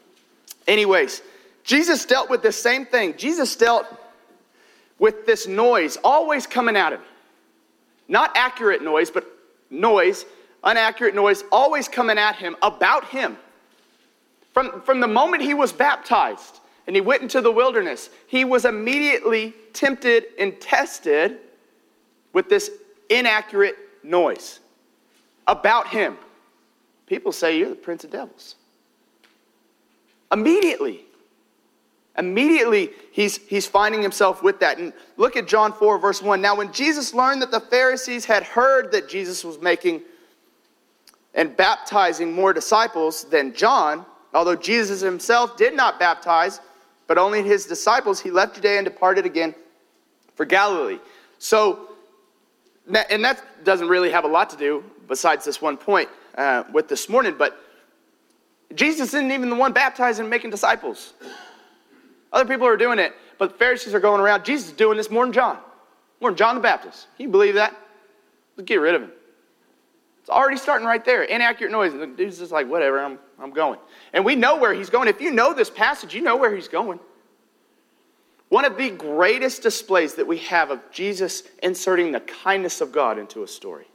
Anyways, 0.67 1.23
Jesus 1.65 2.05
dealt 2.05 2.31
with 2.31 2.43
the 2.43 2.53
same 2.53 2.87
thing. 2.87 3.17
Jesus 3.17 3.57
dealt 3.57 3.87
with 4.99 5.27
this 5.27 5.47
noise 5.47 5.97
always 6.03 6.47
coming 6.47 6.77
at 6.77 6.93
him. 6.93 7.01
Not 8.09 8.33
accurate 8.37 8.83
noise, 8.83 9.11
but 9.11 9.27
noise, 9.71 10.25
inaccurate 10.65 11.15
noise, 11.15 11.45
always 11.53 11.89
coming 11.89 12.19
at 12.19 12.37
him 12.37 12.57
about 12.63 13.07
him. 13.07 13.37
From, 14.53 14.81
from 14.83 15.01
the 15.01 15.07
moment 15.07 15.43
he 15.43 15.55
was 15.55 15.73
baptized 15.73 16.60
and 16.91 16.97
he 16.97 17.01
went 17.01 17.23
into 17.23 17.41
the 17.41 17.53
wilderness, 17.53 18.11
he 18.27 18.45
was 18.45 18.65
immediately 18.65 19.55
tempted 19.73 20.25
and 20.41 20.61
tested 20.61 21.39
with 22.33 22.49
this 22.49 22.69
inaccurate 23.09 23.77
noise 24.03 24.59
about 25.47 25.87
him. 25.87 26.19
People 27.07 27.31
say, 27.31 27.57
You're 27.57 27.69
the 27.69 27.77
prince 27.77 28.03
of 28.03 28.11
devils. 28.11 28.57
Immediately. 30.33 31.03
Immediately, 32.19 32.91
he's, 33.13 33.37
he's 33.37 33.69
finding 33.69 34.03
himself 34.03 34.43
with 34.43 34.59
that. 34.59 34.79
And 34.79 34.93
look 35.17 35.37
at 35.37 35.47
John 35.47 35.73
4, 35.73 35.97
verse 35.97 36.21
1. 36.21 36.41
Now, 36.43 36.57
when 36.57 36.73
Jesus 36.73 37.15
learned 37.15 37.41
that 37.43 37.53
the 37.53 37.61
Pharisees 37.61 38.25
had 38.25 38.43
heard 38.43 38.91
that 38.91 39.09
Jesus 39.09 39.45
was 39.45 39.61
making 39.61 40.03
and 41.35 41.57
baptizing 41.57 42.33
more 42.33 42.53
disciples 42.53 43.23
than 43.27 43.55
John, 43.55 44.05
although 44.35 44.57
Jesus 44.57 45.01
himself 45.01 45.57
did 45.57 45.77
not 45.77 46.01
baptize, 46.01 46.59
but 47.11 47.19
only 47.19 47.43
his 47.43 47.67
disciples, 47.67 48.21
he 48.21 48.31
left 48.31 48.55
Judea 48.55 48.79
and 48.79 48.85
departed 48.85 49.27
again 49.27 49.53
for 50.37 50.45
Galilee. 50.45 51.01
So, 51.41 51.89
and 52.87 53.25
that 53.25 53.65
doesn't 53.65 53.89
really 53.89 54.13
have 54.13 54.23
a 54.23 54.29
lot 54.29 54.49
to 54.51 54.57
do, 54.57 54.85
besides 55.09 55.45
this 55.45 55.61
one 55.61 55.77
point, 55.77 56.09
uh, 56.37 56.63
with 56.73 56.87
this 56.87 57.09
morning, 57.09 57.35
but 57.37 57.59
Jesus 58.77 59.09
isn't 59.09 59.33
even 59.33 59.51
the 59.51 59.57
one 59.57 59.73
baptizing 59.73 60.23
and 60.23 60.31
making 60.31 60.51
disciples. 60.51 61.15
Other 62.33 62.49
people 62.49 62.69
are 62.69 62.77
doing 62.77 63.01
it, 63.01 63.13
but 63.39 63.55
the 63.55 63.59
Pharisees 63.59 63.93
are 63.93 63.99
going 63.99 64.21
around. 64.21 64.45
Jesus 64.45 64.69
is 64.69 64.75
doing 64.75 64.97
this 64.97 65.11
more 65.11 65.25
than 65.25 65.33
John, 65.33 65.59
more 66.21 66.31
than 66.31 66.37
John 66.37 66.55
the 66.55 66.61
Baptist. 66.61 67.09
Can 67.17 67.25
you 67.25 67.33
believe 67.33 67.55
that? 67.55 67.75
Let's 68.57 68.69
get 68.69 68.77
rid 68.77 68.95
of 68.95 69.03
him. 69.03 69.11
It's 70.21 70.31
already 70.31 70.57
starting 70.57 70.87
right 70.87 71.05
there. 71.05 71.23
Inaccurate 71.23 71.71
noise. 71.71 71.93
And 71.93 72.03
the 72.03 72.07
dude's 72.07 72.39
just 72.39 72.53
like, 72.53 72.69
whatever, 72.69 73.01
I'm, 73.01 73.19
I'm 73.39 73.51
going. 73.51 73.79
And 74.13 74.25
we 74.25 74.37
know 74.37 74.57
where 74.57 74.75
he's 74.75 74.91
going. 74.91 75.09
If 75.09 75.21
you 75.21 75.31
know 75.31 75.55
this 75.55 75.71
passage, 75.71 76.15
you 76.15 76.21
know 76.21 76.37
where 76.37 76.55
he's 76.55 76.69
going. 76.69 77.01
One 78.51 78.65
of 78.65 78.77
the 78.77 78.91
greatest 78.91 79.63
displays 79.63 80.17
that 80.17 80.27
we 80.27 80.39
have 80.39 80.71
of 80.71 80.81
Jesus 80.91 81.45
inserting 81.63 82.13
the 82.13 82.21
kindness 82.21 82.81
of 82.81 82.93
God 82.93 83.19
into 83.19 83.45
a 83.45 83.49
story. 83.49 83.87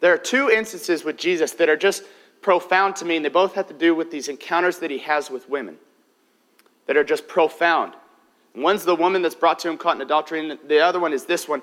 There 0.00 0.12
are 0.12 0.18
two 0.18 0.50
instances 0.50 1.04
with 1.04 1.16
Jesus 1.16 1.52
that 1.52 1.70
are 1.70 1.76
just 1.76 2.02
profound 2.42 2.96
to 2.96 3.06
me, 3.06 3.16
and 3.16 3.24
they 3.24 3.30
both 3.30 3.54
have 3.54 3.66
to 3.68 3.74
do 3.74 3.94
with 3.94 4.10
these 4.10 4.28
encounters 4.28 4.78
that 4.80 4.90
he 4.90 4.98
has 4.98 5.30
with 5.30 5.48
women 5.48 5.78
that 6.86 6.96
are 6.98 7.04
just 7.04 7.26
profound. 7.26 7.94
One's 8.54 8.84
the 8.84 8.94
woman 8.94 9.22
that's 9.22 9.34
brought 9.34 9.58
to 9.60 9.70
him 9.70 9.78
caught 9.78 9.96
in 9.96 10.02
adultery, 10.02 10.38
and 10.48 10.58
the 10.68 10.80
other 10.80 11.00
one 11.00 11.14
is 11.14 11.24
this 11.24 11.48
one, 11.48 11.62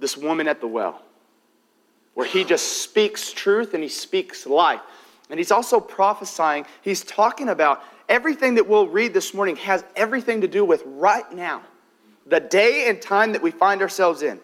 this 0.00 0.16
woman 0.16 0.48
at 0.48 0.62
the 0.62 0.66
well, 0.66 1.02
where 2.14 2.26
he 2.26 2.44
just 2.44 2.82
speaks 2.82 3.32
truth 3.32 3.74
and 3.74 3.82
he 3.82 3.88
speaks 3.88 4.46
life. 4.46 4.80
And 5.30 5.38
he's 5.38 5.50
also 5.50 5.80
prophesying, 5.80 6.66
he's 6.82 7.02
talking 7.02 7.48
about 7.48 7.82
everything 8.08 8.54
that 8.54 8.68
we'll 8.68 8.88
read 8.88 9.12
this 9.14 9.34
morning 9.34 9.56
has 9.56 9.84
everything 9.96 10.40
to 10.42 10.48
do 10.48 10.64
with 10.64 10.82
right 10.86 11.30
now, 11.32 11.62
the 12.26 12.40
day 12.40 12.88
and 12.88 13.00
time 13.00 13.32
that 13.32 13.42
we 13.42 13.50
find 13.50 13.82
ourselves 13.82 14.22
in. 14.22 14.38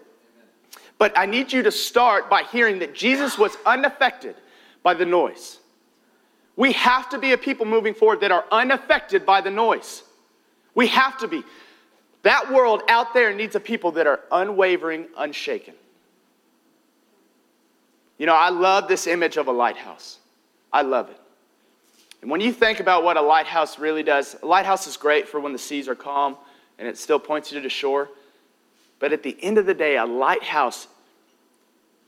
But 0.98 1.16
I 1.16 1.26
need 1.26 1.52
you 1.52 1.62
to 1.62 1.72
start 1.72 2.28
by 2.28 2.42
hearing 2.42 2.80
that 2.80 2.94
Jesus 2.94 3.38
was 3.38 3.56
unaffected 3.64 4.34
by 4.82 4.94
the 4.94 5.06
noise. 5.06 5.58
We 6.56 6.72
have 6.72 7.08
to 7.10 7.18
be 7.18 7.32
a 7.32 7.38
people 7.38 7.64
moving 7.64 7.94
forward 7.94 8.20
that 8.20 8.32
are 8.32 8.44
unaffected 8.50 9.24
by 9.24 9.40
the 9.40 9.50
noise. 9.50 10.02
We 10.74 10.88
have 10.88 11.18
to 11.18 11.28
be. 11.28 11.42
That 12.22 12.52
world 12.52 12.82
out 12.88 13.14
there 13.14 13.32
needs 13.32 13.54
a 13.54 13.60
people 13.60 13.92
that 13.92 14.06
are 14.06 14.20
unwavering, 14.30 15.06
unshaken. 15.16 15.74
You 18.20 18.26
know, 18.26 18.34
I 18.34 18.50
love 18.50 18.86
this 18.86 19.06
image 19.06 19.38
of 19.38 19.46
a 19.46 19.50
lighthouse. 19.50 20.18
I 20.70 20.82
love 20.82 21.08
it. 21.08 21.16
And 22.20 22.30
when 22.30 22.42
you 22.42 22.52
think 22.52 22.78
about 22.78 23.02
what 23.02 23.16
a 23.16 23.22
lighthouse 23.22 23.78
really 23.78 24.02
does, 24.02 24.36
a 24.42 24.46
lighthouse 24.46 24.86
is 24.86 24.98
great 24.98 25.26
for 25.26 25.40
when 25.40 25.54
the 25.54 25.58
seas 25.58 25.88
are 25.88 25.94
calm 25.94 26.36
and 26.78 26.86
it 26.86 26.98
still 26.98 27.18
points 27.18 27.50
you 27.50 27.58
to 27.58 27.62
the 27.62 27.70
shore. 27.70 28.10
But 28.98 29.14
at 29.14 29.22
the 29.22 29.38
end 29.40 29.56
of 29.56 29.64
the 29.64 29.72
day, 29.72 29.96
a 29.96 30.04
lighthouse 30.04 30.86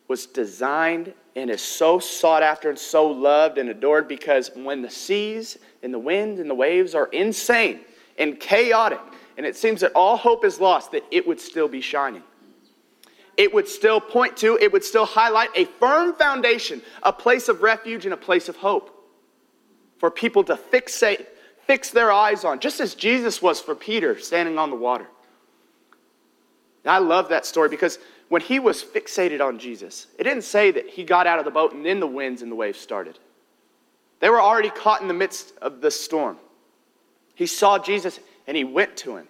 was 0.06 0.26
designed 0.26 1.14
and 1.34 1.48
is 1.48 1.62
so 1.62 1.98
sought 1.98 2.42
after 2.42 2.68
and 2.68 2.78
so 2.78 3.10
loved 3.10 3.56
and 3.56 3.70
adored 3.70 4.06
because 4.06 4.50
when 4.54 4.82
the 4.82 4.90
seas 4.90 5.56
and 5.82 5.94
the 5.94 5.98
wind 5.98 6.38
and 6.38 6.50
the 6.50 6.54
waves 6.54 6.94
are 6.94 7.06
insane 7.06 7.80
and 8.18 8.38
chaotic, 8.38 9.00
and 9.38 9.46
it 9.46 9.56
seems 9.56 9.80
that 9.80 9.92
all 9.94 10.18
hope 10.18 10.44
is 10.44 10.60
lost, 10.60 10.92
that 10.92 11.04
it 11.10 11.26
would 11.26 11.40
still 11.40 11.68
be 11.68 11.80
shining. 11.80 12.22
It 13.36 13.52
would 13.54 13.66
still 13.66 14.00
point 14.00 14.36
to, 14.38 14.58
it 14.60 14.72
would 14.72 14.84
still 14.84 15.06
highlight 15.06 15.50
a 15.56 15.64
firm 15.64 16.14
foundation, 16.14 16.82
a 17.02 17.12
place 17.12 17.48
of 17.48 17.62
refuge 17.62 18.04
and 18.04 18.12
a 18.12 18.18
place 18.18 18.48
of 18.48 18.56
hope 18.56 19.02
for 19.98 20.10
people 20.10 20.44
to 20.44 20.56
fixate, 20.56 21.26
fix 21.66 21.90
their 21.90 22.12
eyes 22.12 22.44
on, 22.44 22.58
just 22.58 22.80
as 22.80 22.94
Jesus 22.94 23.40
was 23.40 23.60
for 23.60 23.74
Peter 23.74 24.18
standing 24.18 24.58
on 24.58 24.70
the 24.70 24.76
water. 24.76 25.06
I 26.84 26.98
love 26.98 27.28
that 27.28 27.46
story 27.46 27.68
because 27.68 27.98
when 28.28 28.42
he 28.42 28.58
was 28.58 28.82
fixated 28.82 29.40
on 29.40 29.58
Jesus, 29.58 30.08
it 30.18 30.24
didn't 30.24 30.42
say 30.42 30.70
that 30.72 30.88
he 30.88 31.04
got 31.04 31.26
out 31.26 31.38
of 31.38 31.44
the 31.44 31.50
boat 31.50 31.72
and 31.72 31.86
then 31.86 32.00
the 32.00 32.06
winds 32.06 32.42
and 32.42 32.50
the 32.50 32.56
waves 32.56 32.80
started. 32.80 33.18
They 34.20 34.28
were 34.28 34.40
already 34.40 34.70
caught 34.70 35.02
in 35.02 35.08
the 35.08 35.14
midst 35.14 35.52
of 35.62 35.80
the 35.80 35.90
storm. 35.90 36.38
He 37.34 37.46
saw 37.46 37.78
Jesus 37.78 38.18
and 38.46 38.56
he 38.56 38.64
went 38.64 38.96
to 38.98 39.16
him. 39.16 39.28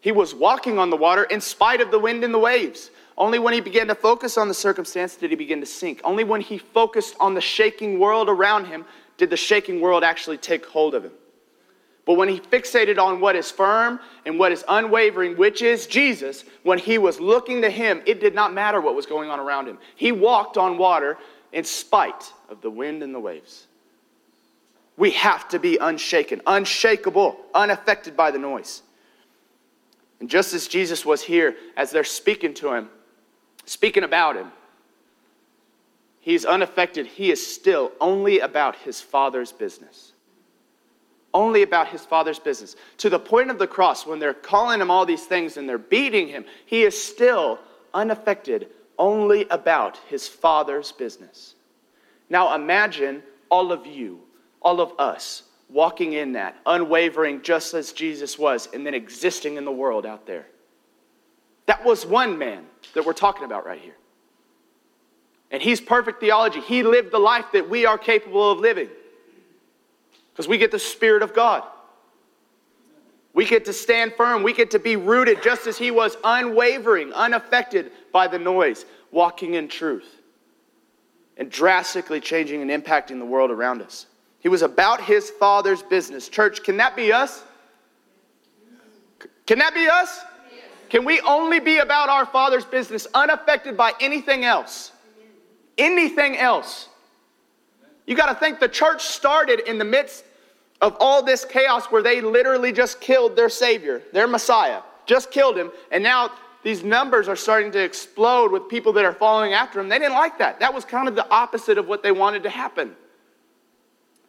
He 0.00 0.12
was 0.12 0.34
walking 0.34 0.78
on 0.78 0.90
the 0.90 0.96
water 0.96 1.24
in 1.24 1.40
spite 1.40 1.80
of 1.80 1.90
the 1.90 1.98
wind 1.98 2.24
and 2.24 2.32
the 2.32 2.38
waves. 2.38 2.90
Only 3.18 3.38
when 3.38 3.52
he 3.52 3.60
began 3.60 3.88
to 3.88 3.94
focus 3.94 4.38
on 4.38 4.48
the 4.48 4.54
circumstance 4.54 5.16
did 5.16 5.30
he 5.30 5.36
begin 5.36 5.60
to 5.60 5.66
sink. 5.66 6.00
Only 6.04 6.24
when 6.24 6.40
he 6.40 6.56
focused 6.56 7.16
on 7.20 7.34
the 7.34 7.40
shaking 7.40 7.98
world 7.98 8.28
around 8.30 8.64
him 8.64 8.86
did 9.18 9.28
the 9.28 9.36
shaking 9.36 9.80
world 9.80 10.02
actually 10.02 10.38
take 10.38 10.64
hold 10.64 10.94
of 10.94 11.04
him. 11.04 11.12
But 12.06 12.14
when 12.14 12.30
he 12.30 12.40
fixated 12.40 12.98
on 12.98 13.20
what 13.20 13.36
is 13.36 13.50
firm 13.50 14.00
and 14.24 14.38
what 14.38 14.52
is 14.52 14.64
unwavering, 14.66 15.36
which 15.36 15.60
is 15.60 15.86
Jesus, 15.86 16.44
when 16.62 16.78
he 16.78 16.96
was 16.96 17.20
looking 17.20 17.60
to 17.60 17.70
him, 17.70 18.02
it 18.06 18.20
did 18.20 18.34
not 18.34 18.54
matter 18.54 18.80
what 18.80 18.94
was 18.94 19.04
going 19.04 19.28
on 19.28 19.38
around 19.38 19.66
him. 19.66 19.78
He 19.96 20.12
walked 20.12 20.56
on 20.56 20.78
water 20.78 21.18
in 21.52 21.62
spite 21.64 22.32
of 22.48 22.62
the 22.62 22.70
wind 22.70 23.02
and 23.02 23.14
the 23.14 23.20
waves. 23.20 23.66
We 24.96 25.10
have 25.12 25.48
to 25.50 25.58
be 25.58 25.76
unshaken, 25.76 26.40
unshakable, 26.46 27.36
unaffected 27.54 28.16
by 28.16 28.30
the 28.30 28.38
noise. 28.38 28.82
And 30.20 30.28
just 30.28 30.54
as 30.54 30.68
Jesus 30.68 31.04
was 31.04 31.22
here, 31.22 31.56
as 31.76 31.90
they're 31.90 32.04
speaking 32.04 32.54
to 32.54 32.74
him, 32.74 32.88
speaking 33.64 34.04
about 34.04 34.36
him, 34.36 34.52
he's 36.20 36.44
unaffected. 36.44 37.06
He 37.06 37.30
is 37.30 37.44
still 37.44 37.92
only 38.00 38.40
about 38.40 38.76
his 38.76 39.00
Father's 39.00 39.52
business 39.52 40.12
only 41.32 41.62
about 41.62 41.88
his 41.88 42.04
father's 42.04 42.38
business. 42.38 42.76
To 42.98 43.10
the 43.10 43.18
point 43.18 43.50
of 43.50 43.58
the 43.58 43.66
cross, 43.66 44.06
when 44.06 44.18
they're 44.18 44.34
calling 44.34 44.80
him 44.80 44.90
all 44.90 45.06
these 45.06 45.24
things 45.24 45.56
and 45.56 45.68
they're 45.68 45.78
beating 45.78 46.28
him, 46.28 46.44
he 46.66 46.82
is 46.82 47.00
still 47.00 47.58
unaffected, 47.94 48.68
only 48.98 49.46
about 49.48 49.98
his 50.08 50.28
father's 50.28 50.92
business. 50.92 51.54
Now 52.28 52.54
imagine 52.54 53.22
all 53.48 53.72
of 53.72 53.86
you, 53.86 54.20
all 54.60 54.80
of 54.80 54.92
us, 54.98 55.44
walking 55.72 56.14
in 56.14 56.32
that, 56.32 56.56
unwavering 56.66 57.42
just 57.42 57.74
as 57.74 57.92
Jesus 57.92 58.38
was, 58.38 58.68
and 58.72 58.84
then 58.86 58.94
existing 58.94 59.56
in 59.56 59.64
the 59.64 59.72
world 59.72 60.04
out 60.04 60.26
there. 60.26 60.46
That 61.66 61.84
was 61.84 62.04
one 62.04 62.38
man 62.38 62.64
that 62.94 63.06
we're 63.06 63.12
talking 63.12 63.44
about 63.44 63.64
right 63.64 63.80
here. 63.80 63.96
And 65.50 65.62
he's 65.62 65.80
perfect 65.80 66.20
theology. 66.20 66.60
He 66.60 66.82
lived 66.82 67.12
the 67.12 67.18
life 67.18 67.46
that 67.52 67.68
we 67.68 67.86
are 67.86 67.98
capable 67.98 68.50
of 68.50 68.58
living 68.58 68.88
because 70.32 70.48
we 70.48 70.58
get 70.58 70.70
the 70.70 70.78
Spirit 70.78 71.22
of 71.22 71.34
God. 71.34 71.64
We 73.32 73.44
get 73.44 73.64
to 73.66 73.72
stand 73.72 74.14
firm. 74.16 74.42
We 74.42 74.52
get 74.52 74.72
to 74.72 74.78
be 74.78 74.96
rooted 74.96 75.42
just 75.42 75.66
as 75.66 75.78
he 75.78 75.90
was, 75.90 76.16
unwavering, 76.24 77.12
unaffected 77.12 77.92
by 78.12 78.26
the 78.26 78.38
noise, 78.38 78.86
walking 79.12 79.54
in 79.54 79.68
truth, 79.68 80.20
and 81.36 81.50
drastically 81.50 82.20
changing 82.20 82.68
and 82.68 82.70
impacting 82.70 83.18
the 83.18 83.24
world 83.24 83.50
around 83.50 83.82
us. 83.82 84.06
He 84.40 84.48
was 84.48 84.62
about 84.62 85.02
his 85.02 85.30
Father's 85.30 85.82
business. 85.82 86.28
Church, 86.28 86.62
can 86.62 86.78
that 86.78 86.96
be 86.96 87.12
us? 87.12 87.44
Can 89.46 89.58
that 89.58 89.74
be 89.74 89.86
us? 89.86 90.20
Can 90.88 91.04
we 91.04 91.20
only 91.20 91.60
be 91.60 91.78
about 91.78 92.08
our 92.08 92.26
Father's 92.26 92.64
business, 92.64 93.06
unaffected 93.14 93.76
by 93.76 93.92
anything 94.00 94.44
else? 94.44 94.92
Anything 95.78 96.36
else? 96.36 96.88
You 98.06 98.16
got 98.16 98.26
to 98.26 98.34
think 98.34 98.58
the 98.58 98.68
church 98.68 99.04
started 99.04 99.60
in 99.60 99.78
the 99.78 99.84
midst 99.84 100.24
of 100.80 100.96
all 100.98 101.22
this 101.22 101.44
chaos 101.44 101.86
where 101.86 102.02
they 102.02 102.20
literally 102.20 102.72
just 102.72 103.00
killed 103.00 103.36
their 103.36 103.48
Savior, 103.48 104.02
their 104.12 104.26
Messiah, 104.26 104.80
just 105.06 105.30
killed 105.30 105.56
him, 105.56 105.70
and 105.92 106.02
now 106.02 106.32
these 106.62 106.82
numbers 106.82 107.28
are 107.28 107.36
starting 107.36 107.70
to 107.72 107.82
explode 107.82 108.50
with 108.50 108.68
people 108.68 108.92
that 108.94 109.04
are 109.04 109.12
following 109.12 109.52
after 109.52 109.80
him. 109.80 109.88
They 109.88 109.98
didn't 109.98 110.14
like 110.14 110.38
that. 110.38 110.60
That 110.60 110.74
was 110.74 110.84
kind 110.84 111.08
of 111.08 111.14
the 111.14 111.28
opposite 111.30 111.78
of 111.78 111.86
what 111.86 112.02
they 112.02 112.12
wanted 112.12 112.42
to 112.42 112.50
happen. 112.50 112.96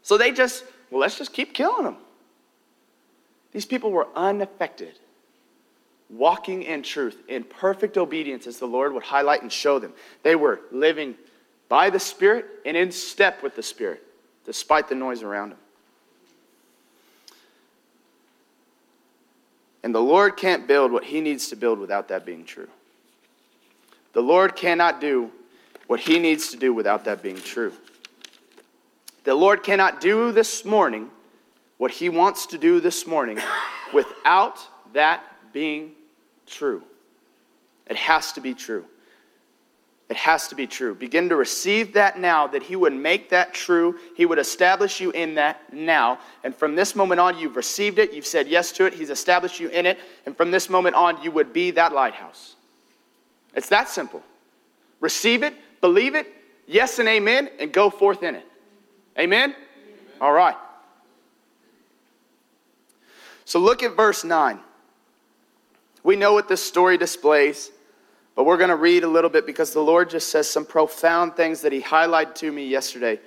So 0.03 0.17
they 0.17 0.31
just, 0.31 0.63
well, 0.89 1.01
let's 1.01 1.17
just 1.17 1.33
keep 1.33 1.53
killing 1.53 1.83
them. 1.83 1.97
These 3.51 3.65
people 3.65 3.91
were 3.91 4.07
unaffected, 4.15 4.97
walking 6.09 6.63
in 6.63 6.83
truth, 6.83 7.17
in 7.27 7.43
perfect 7.43 7.97
obedience 7.97 8.47
as 8.47 8.59
the 8.59 8.65
Lord 8.65 8.93
would 8.93 9.03
highlight 9.03 9.41
and 9.41 9.51
show 9.51 9.79
them. 9.79 9.93
They 10.23 10.35
were 10.35 10.61
living 10.71 11.15
by 11.69 11.89
the 11.89 11.99
Spirit 11.99 12.45
and 12.65 12.75
in 12.75 12.91
step 12.91 13.43
with 13.43 13.55
the 13.55 13.63
Spirit, 13.63 14.03
despite 14.45 14.87
the 14.89 14.95
noise 14.95 15.23
around 15.23 15.51
them. 15.51 15.57
And 19.83 19.95
the 19.95 20.01
Lord 20.01 20.37
can't 20.37 20.67
build 20.67 20.91
what 20.91 21.03
He 21.03 21.21
needs 21.21 21.47
to 21.49 21.55
build 21.55 21.79
without 21.79 22.07
that 22.09 22.25
being 22.25 22.45
true. 22.45 22.67
The 24.13 24.21
Lord 24.21 24.55
cannot 24.55 25.01
do 25.01 25.31
what 25.87 25.99
He 25.99 26.19
needs 26.19 26.49
to 26.49 26.57
do 26.57 26.73
without 26.73 27.05
that 27.05 27.23
being 27.23 27.37
true. 27.37 27.73
The 29.23 29.35
Lord 29.35 29.63
cannot 29.63 30.01
do 30.01 30.31
this 30.31 30.65
morning 30.65 31.09
what 31.77 31.91
He 31.91 32.09
wants 32.09 32.47
to 32.47 32.57
do 32.57 32.79
this 32.79 33.05
morning 33.05 33.39
without 33.93 34.59
that 34.93 35.23
being 35.53 35.91
true. 36.47 36.83
It 37.87 37.97
has 37.97 38.33
to 38.33 38.41
be 38.41 38.53
true. 38.53 38.85
It 40.09 40.17
has 40.17 40.49
to 40.49 40.55
be 40.55 40.67
true. 40.67 40.93
Begin 40.93 41.29
to 41.29 41.37
receive 41.37 41.93
that 41.93 42.19
now, 42.19 42.45
that 42.47 42.63
He 42.63 42.75
would 42.75 42.93
make 42.93 43.29
that 43.29 43.53
true. 43.53 43.97
He 44.17 44.25
would 44.25 44.39
establish 44.39 44.99
you 44.99 45.11
in 45.11 45.35
that 45.35 45.71
now. 45.71 46.19
And 46.43 46.53
from 46.53 46.75
this 46.75 46.95
moment 46.95 47.21
on, 47.21 47.37
you've 47.37 47.55
received 47.55 47.97
it, 47.97 48.13
you've 48.13 48.25
said 48.25 48.47
yes 48.47 48.71
to 48.73 48.85
it, 48.85 48.93
He's 48.93 49.09
established 49.09 49.59
you 49.59 49.69
in 49.69 49.85
it. 49.85 49.99
And 50.25 50.35
from 50.35 50.51
this 50.51 50.69
moment 50.69 50.95
on, 50.95 51.21
you 51.23 51.31
would 51.31 51.53
be 51.53 51.71
that 51.71 51.93
lighthouse. 51.93 52.55
It's 53.55 53.69
that 53.69 53.87
simple. 53.87 54.21
Receive 54.99 55.43
it, 55.43 55.53
believe 55.79 56.15
it, 56.15 56.27
yes 56.67 56.99
and 56.99 57.07
amen, 57.07 57.49
and 57.59 57.71
go 57.71 57.89
forth 57.89 58.21
in 58.23 58.35
it. 58.35 58.45
Amen? 59.17 59.51
amen. 59.51 59.55
All 60.19 60.33
right. 60.33 60.55
So 63.45 63.59
look 63.59 63.83
at 63.83 63.95
verse 63.95 64.23
9. 64.23 64.59
We 66.03 66.15
know 66.15 66.33
what 66.33 66.47
this 66.47 66.63
story 66.63 66.97
displays. 66.97 67.71
But 68.35 68.45
we're 68.45 68.57
going 68.57 68.69
to 68.69 68.75
read 68.75 69.03
a 69.03 69.07
little 69.07 69.29
bit 69.29 69.45
because 69.45 69.71
the 69.71 69.81
Lord 69.81 70.09
just 70.09 70.29
says 70.29 70.49
some 70.49 70.65
profound 70.65 71.35
things 71.35 71.61
that 71.61 71.71
He 71.71 71.81
highlighted 71.81 72.35
to 72.35 72.51
me 72.51 72.67
yesterday 72.67 73.19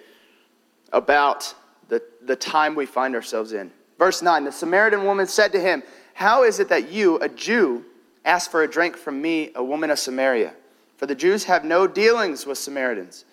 about 0.93 1.55
the, 1.89 2.03
the 2.23 2.37
time 2.37 2.75
we 2.75 2.87
find 2.87 3.15
ourselves 3.15 3.53
in. 3.53 3.71
Verse 3.99 4.23
9 4.23 4.45
The 4.45 4.53
Samaritan 4.53 5.05
woman 5.05 5.27
said 5.27 5.53
to 5.53 5.61
him, 5.61 5.83
How 6.15 6.45
is 6.45 6.59
it 6.59 6.69
that 6.71 6.91
you, 6.91 7.19
a 7.19 7.29
Jew, 7.29 7.85
ask 8.25 8.51
for 8.51 8.63
a 8.63 8.69
drink 8.69 8.97
from 8.97 9.21
me, 9.21 9.51
a 9.55 9.63
woman 9.63 9.91
of 9.91 9.99
Samaria? 9.99 10.55
For 10.97 11.07
the 11.07 11.15
Jews 11.15 11.45
have 11.45 11.65
no 11.65 11.87
dealings 11.87 12.47
with 12.47 12.57
Samaritans. 12.57 13.25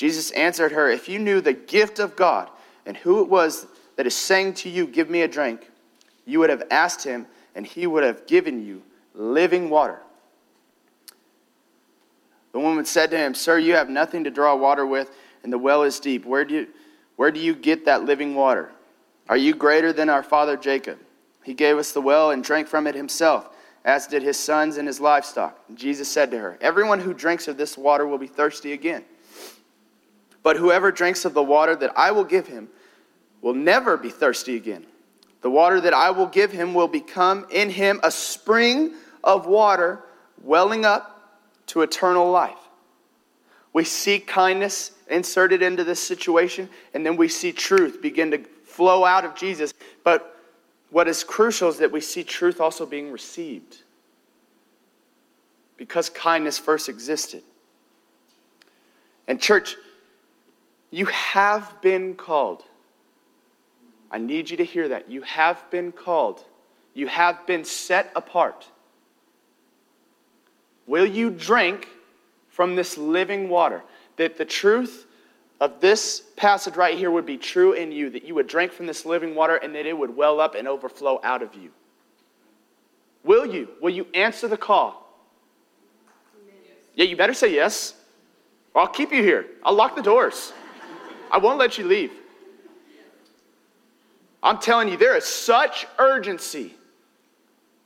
Jesus 0.00 0.30
answered 0.30 0.72
her, 0.72 0.88
If 0.88 1.10
you 1.10 1.18
knew 1.18 1.42
the 1.42 1.52
gift 1.52 1.98
of 1.98 2.16
God 2.16 2.48
and 2.86 2.96
who 2.96 3.20
it 3.20 3.28
was 3.28 3.66
that 3.96 4.06
is 4.06 4.16
saying 4.16 4.54
to 4.54 4.70
you, 4.70 4.86
Give 4.86 5.10
me 5.10 5.20
a 5.20 5.28
drink, 5.28 5.70
you 6.24 6.38
would 6.38 6.48
have 6.48 6.62
asked 6.70 7.04
him, 7.04 7.26
and 7.54 7.66
he 7.66 7.86
would 7.86 8.02
have 8.02 8.26
given 8.26 8.64
you 8.64 8.80
living 9.14 9.68
water. 9.68 10.00
The 12.52 12.60
woman 12.60 12.86
said 12.86 13.10
to 13.10 13.18
him, 13.18 13.34
Sir, 13.34 13.58
you 13.58 13.74
have 13.74 13.90
nothing 13.90 14.24
to 14.24 14.30
draw 14.30 14.54
water 14.54 14.86
with, 14.86 15.10
and 15.42 15.52
the 15.52 15.58
well 15.58 15.82
is 15.82 16.00
deep. 16.00 16.24
Where 16.24 16.46
do 16.46 16.54
you, 16.54 16.68
where 17.16 17.30
do 17.30 17.38
you 17.38 17.54
get 17.54 17.84
that 17.84 18.04
living 18.04 18.34
water? 18.34 18.72
Are 19.28 19.36
you 19.36 19.54
greater 19.54 19.92
than 19.92 20.08
our 20.08 20.22
father 20.22 20.56
Jacob? 20.56 20.98
He 21.44 21.52
gave 21.52 21.76
us 21.76 21.92
the 21.92 22.00
well 22.00 22.30
and 22.30 22.42
drank 22.42 22.68
from 22.68 22.86
it 22.86 22.94
himself, 22.94 23.50
as 23.84 24.06
did 24.06 24.22
his 24.22 24.38
sons 24.38 24.78
and 24.78 24.88
his 24.88 24.98
livestock. 24.98 25.62
And 25.68 25.76
Jesus 25.76 26.10
said 26.10 26.30
to 26.30 26.38
her, 26.38 26.56
Everyone 26.62 27.00
who 27.00 27.12
drinks 27.12 27.48
of 27.48 27.58
this 27.58 27.76
water 27.76 28.06
will 28.06 28.16
be 28.16 28.26
thirsty 28.26 28.72
again. 28.72 29.04
But 30.42 30.56
whoever 30.56 30.90
drinks 30.90 31.24
of 31.24 31.34
the 31.34 31.42
water 31.42 31.76
that 31.76 31.92
I 31.96 32.12
will 32.12 32.24
give 32.24 32.46
him 32.46 32.68
will 33.42 33.54
never 33.54 33.96
be 33.96 34.10
thirsty 34.10 34.56
again. 34.56 34.86
The 35.42 35.50
water 35.50 35.80
that 35.80 35.94
I 35.94 36.10
will 36.10 36.26
give 36.26 36.52
him 36.52 36.74
will 36.74 36.88
become 36.88 37.46
in 37.50 37.70
him 37.70 38.00
a 38.02 38.10
spring 38.10 38.94
of 39.24 39.46
water 39.46 40.00
welling 40.42 40.84
up 40.84 41.38
to 41.66 41.82
eternal 41.82 42.30
life. 42.30 42.56
We 43.72 43.84
see 43.84 44.18
kindness 44.18 44.92
inserted 45.08 45.62
into 45.62 45.84
this 45.84 46.02
situation, 46.02 46.68
and 46.92 47.06
then 47.06 47.16
we 47.16 47.28
see 47.28 47.52
truth 47.52 48.02
begin 48.02 48.30
to 48.32 48.44
flow 48.64 49.04
out 49.04 49.24
of 49.24 49.34
Jesus. 49.34 49.72
But 50.02 50.36
what 50.90 51.06
is 51.08 51.22
crucial 51.22 51.68
is 51.68 51.78
that 51.78 51.92
we 51.92 52.00
see 52.00 52.24
truth 52.24 52.60
also 52.60 52.84
being 52.84 53.12
received 53.12 53.82
because 55.76 56.10
kindness 56.10 56.58
first 56.58 56.88
existed. 56.88 57.42
And, 59.28 59.40
church, 59.40 59.76
you 60.90 61.06
have 61.06 61.80
been 61.80 62.14
called. 62.14 62.64
I 64.10 64.18
need 64.18 64.50
you 64.50 64.56
to 64.56 64.64
hear 64.64 64.88
that. 64.88 65.10
You 65.10 65.22
have 65.22 65.70
been 65.70 65.92
called, 65.92 66.44
you 66.94 67.06
have 67.06 67.46
been 67.46 67.64
set 67.64 68.10
apart. 68.16 68.66
Will 70.86 71.06
you 71.06 71.30
drink 71.30 71.88
from 72.48 72.74
this 72.74 72.98
living 72.98 73.48
water? 73.48 73.82
That 74.16 74.36
the 74.36 74.44
truth 74.44 75.06
of 75.60 75.80
this 75.80 76.24
passage 76.36 76.76
right 76.76 76.98
here 76.98 77.10
would 77.10 77.26
be 77.26 77.36
true 77.36 77.72
in 77.72 77.92
you, 77.92 78.10
that 78.10 78.24
you 78.24 78.34
would 78.34 78.48
drink 78.48 78.72
from 78.72 78.86
this 78.86 79.06
living 79.06 79.34
water 79.34 79.56
and 79.56 79.74
that 79.74 79.86
it 79.86 79.96
would 79.96 80.16
well 80.16 80.40
up 80.40 80.54
and 80.54 80.66
overflow 80.66 81.20
out 81.22 81.42
of 81.42 81.54
you. 81.54 81.70
Will 83.22 83.46
you? 83.46 83.68
Will 83.80 83.90
you 83.90 84.06
answer 84.14 84.48
the 84.48 84.56
call? 84.56 85.06
Yeah, 86.94 87.04
you 87.04 87.16
better 87.16 87.34
say 87.34 87.54
yes, 87.54 87.94
or 88.74 88.82
I'll 88.82 88.88
keep 88.88 89.12
you 89.12 89.22
here. 89.22 89.46
I'll 89.62 89.74
lock 89.74 89.94
the 89.94 90.02
doors. 90.02 90.52
I 91.30 91.38
won't 91.38 91.58
let 91.58 91.78
you 91.78 91.86
leave. 91.86 92.12
I'm 94.42 94.58
telling 94.58 94.88
you, 94.88 94.96
there 94.96 95.16
is 95.16 95.24
such 95.24 95.86
urgency 95.98 96.74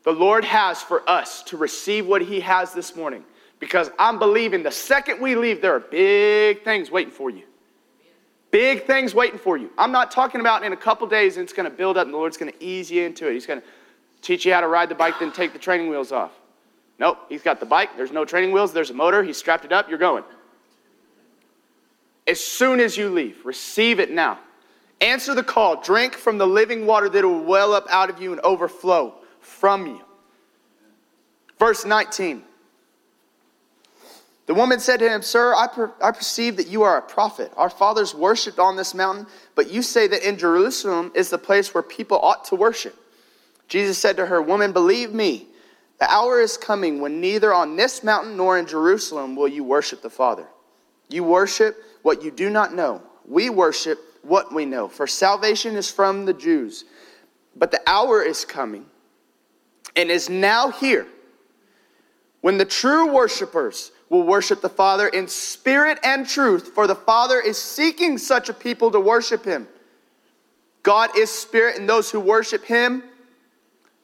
the 0.04 0.12
Lord 0.12 0.44
has 0.44 0.82
for 0.82 1.08
us 1.08 1.42
to 1.44 1.56
receive 1.56 2.06
what 2.06 2.22
He 2.22 2.40
has 2.40 2.72
this 2.72 2.94
morning. 2.94 3.24
Because 3.58 3.90
I'm 3.98 4.18
believing 4.18 4.62
the 4.62 4.70
second 4.70 5.20
we 5.20 5.34
leave, 5.34 5.62
there 5.62 5.74
are 5.74 5.80
big 5.80 6.62
things 6.62 6.90
waiting 6.90 7.12
for 7.12 7.30
you. 7.30 7.44
Big 8.50 8.84
things 8.84 9.14
waiting 9.14 9.38
for 9.38 9.56
you. 9.56 9.70
I'm 9.78 9.90
not 9.90 10.10
talking 10.10 10.40
about 10.40 10.62
in 10.62 10.72
a 10.72 10.76
couple 10.76 11.06
days 11.06 11.38
and 11.38 11.44
it's 11.44 11.52
going 11.52 11.68
to 11.68 11.76
build 11.76 11.96
up 11.96 12.04
and 12.06 12.14
the 12.14 12.18
Lord's 12.18 12.36
going 12.36 12.52
to 12.52 12.64
ease 12.64 12.90
you 12.90 13.02
into 13.02 13.28
it. 13.28 13.32
He's 13.32 13.46
going 13.46 13.60
to 13.60 13.66
teach 14.20 14.44
you 14.44 14.52
how 14.52 14.60
to 14.60 14.68
ride 14.68 14.88
the 14.88 14.94
bike, 14.94 15.14
then 15.18 15.32
take 15.32 15.52
the 15.52 15.58
training 15.58 15.88
wheels 15.88 16.12
off. 16.12 16.32
Nope, 16.98 17.18
he's 17.28 17.42
got 17.42 17.58
the 17.58 17.66
bike. 17.66 17.96
There's 17.96 18.12
no 18.12 18.24
training 18.24 18.52
wheels. 18.52 18.72
There's 18.72 18.90
a 18.90 18.94
motor. 18.94 19.24
He's 19.24 19.36
strapped 19.36 19.64
it 19.64 19.72
up. 19.72 19.88
You're 19.88 19.98
going. 19.98 20.22
As 22.26 22.40
soon 22.40 22.80
as 22.80 22.96
you 22.96 23.10
leave, 23.10 23.44
receive 23.44 24.00
it 24.00 24.10
now. 24.10 24.38
Answer 25.00 25.34
the 25.34 25.42
call. 25.42 25.82
Drink 25.82 26.14
from 26.14 26.38
the 26.38 26.46
living 26.46 26.86
water 26.86 27.08
that 27.08 27.24
will 27.24 27.44
well 27.44 27.74
up 27.74 27.86
out 27.90 28.08
of 28.08 28.22
you 28.22 28.32
and 28.32 28.40
overflow 28.40 29.14
from 29.40 29.86
you. 29.86 30.00
Verse 31.58 31.84
19. 31.84 32.42
The 34.46 34.54
woman 34.54 34.78
said 34.78 34.98
to 34.98 35.08
him, 35.08 35.22
Sir, 35.22 35.54
I, 35.54 35.66
per- 35.66 35.94
I 36.02 36.10
perceive 36.10 36.56
that 36.58 36.66
you 36.66 36.82
are 36.82 36.98
a 36.98 37.02
prophet. 37.02 37.52
Our 37.56 37.70
fathers 37.70 38.14
worshipped 38.14 38.58
on 38.58 38.76
this 38.76 38.94
mountain, 38.94 39.26
but 39.54 39.70
you 39.70 39.82
say 39.82 40.06
that 40.08 40.26
in 40.26 40.36
Jerusalem 40.36 41.12
is 41.14 41.30
the 41.30 41.38
place 41.38 41.72
where 41.72 41.82
people 41.82 42.18
ought 42.18 42.44
to 42.46 42.54
worship. 42.54 42.94
Jesus 43.68 43.96
said 43.96 44.16
to 44.18 44.26
her, 44.26 44.42
Woman, 44.42 44.72
believe 44.72 45.14
me, 45.14 45.46
the 45.98 46.10
hour 46.10 46.40
is 46.40 46.58
coming 46.58 47.00
when 47.00 47.20
neither 47.20 47.54
on 47.54 47.76
this 47.76 48.04
mountain 48.04 48.36
nor 48.36 48.58
in 48.58 48.66
Jerusalem 48.66 49.34
will 49.34 49.48
you 49.48 49.64
worship 49.64 50.02
the 50.02 50.10
Father. 50.10 50.46
You 51.08 51.24
worship 51.24 51.82
what 52.04 52.22
you 52.22 52.30
do 52.30 52.50
not 52.50 52.74
know. 52.74 53.02
We 53.26 53.48
worship 53.50 53.98
what 54.22 54.54
we 54.54 54.66
know, 54.66 54.88
for 54.88 55.06
salvation 55.06 55.74
is 55.74 55.90
from 55.90 56.26
the 56.26 56.34
Jews. 56.34 56.84
But 57.56 57.70
the 57.70 57.80
hour 57.86 58.22
is 58.22 58.44
coming 58.44 58.84
and 59.96 60.10
is 60.10 60.28
now 60.28 60.70
here 60.70 61.06
when 62.42 62.58
the 62.58 62.64
true 62.64 63.10
worshipers 63.10 63.90
will 64.10 64.22
worship 64.22 64.60
the 64.60 64.68
Father 64.68 65.08
in 65.08 65.26
spirit 65.28 65.98
and 66.04 66.28
truth, 66.28 66.68
for 66.74 66.86
the 66.86 66.94
Father 66.94 67.40
is 67.40 67.56
seeking 67.56 68.18
such 68.18 68.50
a 68.50 68.54
people 68.54 68.90
to 68.90 69.00
worship 69.00 69.44
him. 69.44 69.66
God 70.82 71.16
is 71.16 71.30
spirit, 71.30 71.78
and 71.78 71.88
those 71.88 72.10
who 72.10 72.20
worship 72.20 72.64
him 72.64 73.02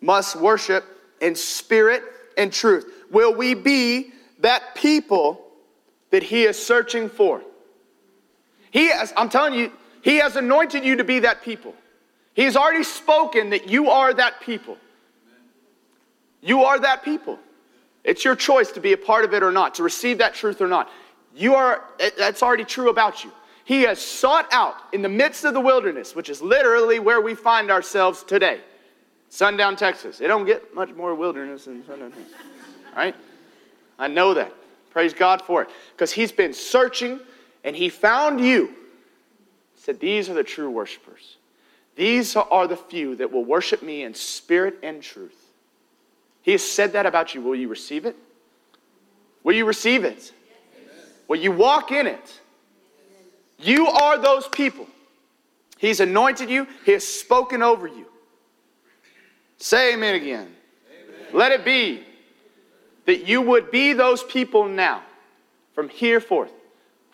must 0.01 0.37
worship 0.37 0.85
in 1.21 1.35
spirit 1.35 2.03
and 2.39 2.51
truth. 2.51 3.05
Will 3.11 3.35
we 3.35 3.53
be 3.53 4.13
that 4.39 4.75
people 4.75 5.47
that 6.11 6.23
he 6.23 6.45
is 6.45 6.59
searching 6.59 7.11
for? 7.11 7.43
He 8.71 8.89
has, 8.89 9.13
I'm 9.17 9.29
telling 9.29 9.55
you, 9.55 9.73
he 10.03 10.17
has 10.17 10.37
anointed 10.37 10.85
you 10.85 10.97
to 10.97 11.05
be 11.05 11.19
that 11.21 11.43
people. 11.43 11.75
He 12.35 12.45
has 12.45 12.57
already 12.57 12.85
spoken 12.85 13.51
that 13.51 13.69
you 13.69 13.91
are 13.91 14.15
that 14.15 14.41
people. 14.41 14.79
You 16.41 16.65
are 16.65 16.79
that 16.79 17.05
people. 17.05 17.39
It's 18.03 18.25
your 18.25 18.35
choice 18.35 18.73
to 18.73 18.81
be 18.81 18.93
a 18.93 18.97
part 18.97 19.25
of 19.25 19.35
it 19.35 19.43
or 19.43 19.53
not, 19.53 19.75
to 19.75 19.83
receive 19.83 20.19
that 20.19 20.35
truth 20.35 20.61
or 20.61 20.69
not. 20.69 20.91
You 21.35 21.55
are, 21.55 21.85
that's 22.17 22.43
already 22.43 22.65
true 22.65 22.89
about 22.89 23.25
you. 23.25 23.31
He 23.65 23.83
has 23.83 24.01
sought 24.01 24.49
out 24.53 24.75
in 24.93 25.03
the 25.03 25.09
midst 25.09 25.45
of 25.45 25.55
the 25.55 25.61
wilderness, 25.61 26.17
which 26.17 26.29
is 26.29 26.41
literally 26.41 26.99
where 26.99 27.21
we 27.21 27.35
find 27.35 27.71
ourselves 27.71 28.23
today. 28.23 28.61
Sundown, 29.29 29.77
Texas. 29.77 30.21
It 30.21 30.27
don't 30.27 30.45
get 30.45 30.75
much 30.75 30.93
more 30.93 31.15
wilderness 31.15 31.67
than 31.67 31.87
Sundown, 31.87 32.11
Texas. 32.11 32.35
Right? 32.97 33.15
I 33.99 34.09
know 34.09 34.35
that. 34.35 34.53
Praise 34.91 35.15
God 35.15 35.43
for 35.43 35.63
it. 35.63 35.69
Because 35.93 36.11
he's 36.11 36.33
been 36.33 36.53
searching 36.53 37.21
and 37.65 37.77
he 37.77 37.89
found 37.89 38.41
you. 38.41 38.69
He 39.75 39.81
said, 39.81 40.01
These 40.01 40.29
are 40.29 40.35
the 40.35 40.45
true 40.45 40.71
worshipers. 40.71 41.37
These 41.97 42.37
are 42.37 42.67
the 42.67 42.77
few 42.77 43.17
that 43.17 43.31
will 43.31 43.45
worship 43.45 43.83
me 43.83 44.05
in 44.05 44.15
spirit 44.15 44.79
and 44.83 45.03
truth. 45.03 45.51
He 46.43 46.53
has 46.53 46.63
said 46.63 46.93
that 46.93 47.05
about 47.05 47.35
you. 47.35 47.43
Will 47.43 47.57
you 47.57 47.69
receive 47.69 48.07
it? 48.07 48.17
Will 49.43 49.55
you 49.55 49.67
receive 49.67 50.05
it? 50.05 50.33
Will 51.29 51.39
you 51.39 51.53
walk 51.53 51.93
in 51.93 52.07
it? 52.07 52.41
You 53.59 53.87
are 53.89 54.19
those 54.19 54.49
people. 54.49 54.87
He's 55.79 56.01
anointed 56.01 56.51
you, 56.51 56.67
He 56.85 56.93
has 56.93 57.07
spoken 57.07 57.63
over 57.63 57.87
you. 57.87 58.07
Say 59.59 59.95
amen 59.95 60.15
again. 60.15 60.55
Amen. 60.91 61.27
Let 61.33 61.53
it 61.53 61.65
be 61.65 62.03
that 63.07 63.27
you 63.27 63.43
would 63.43 63.71
be 63.71 63.93
those 63.93 64.23
people 64.23 64.67
now, 64.67 65.03
from 65.75 65.89
here 65.89 66.21
forth, 66.21 66.53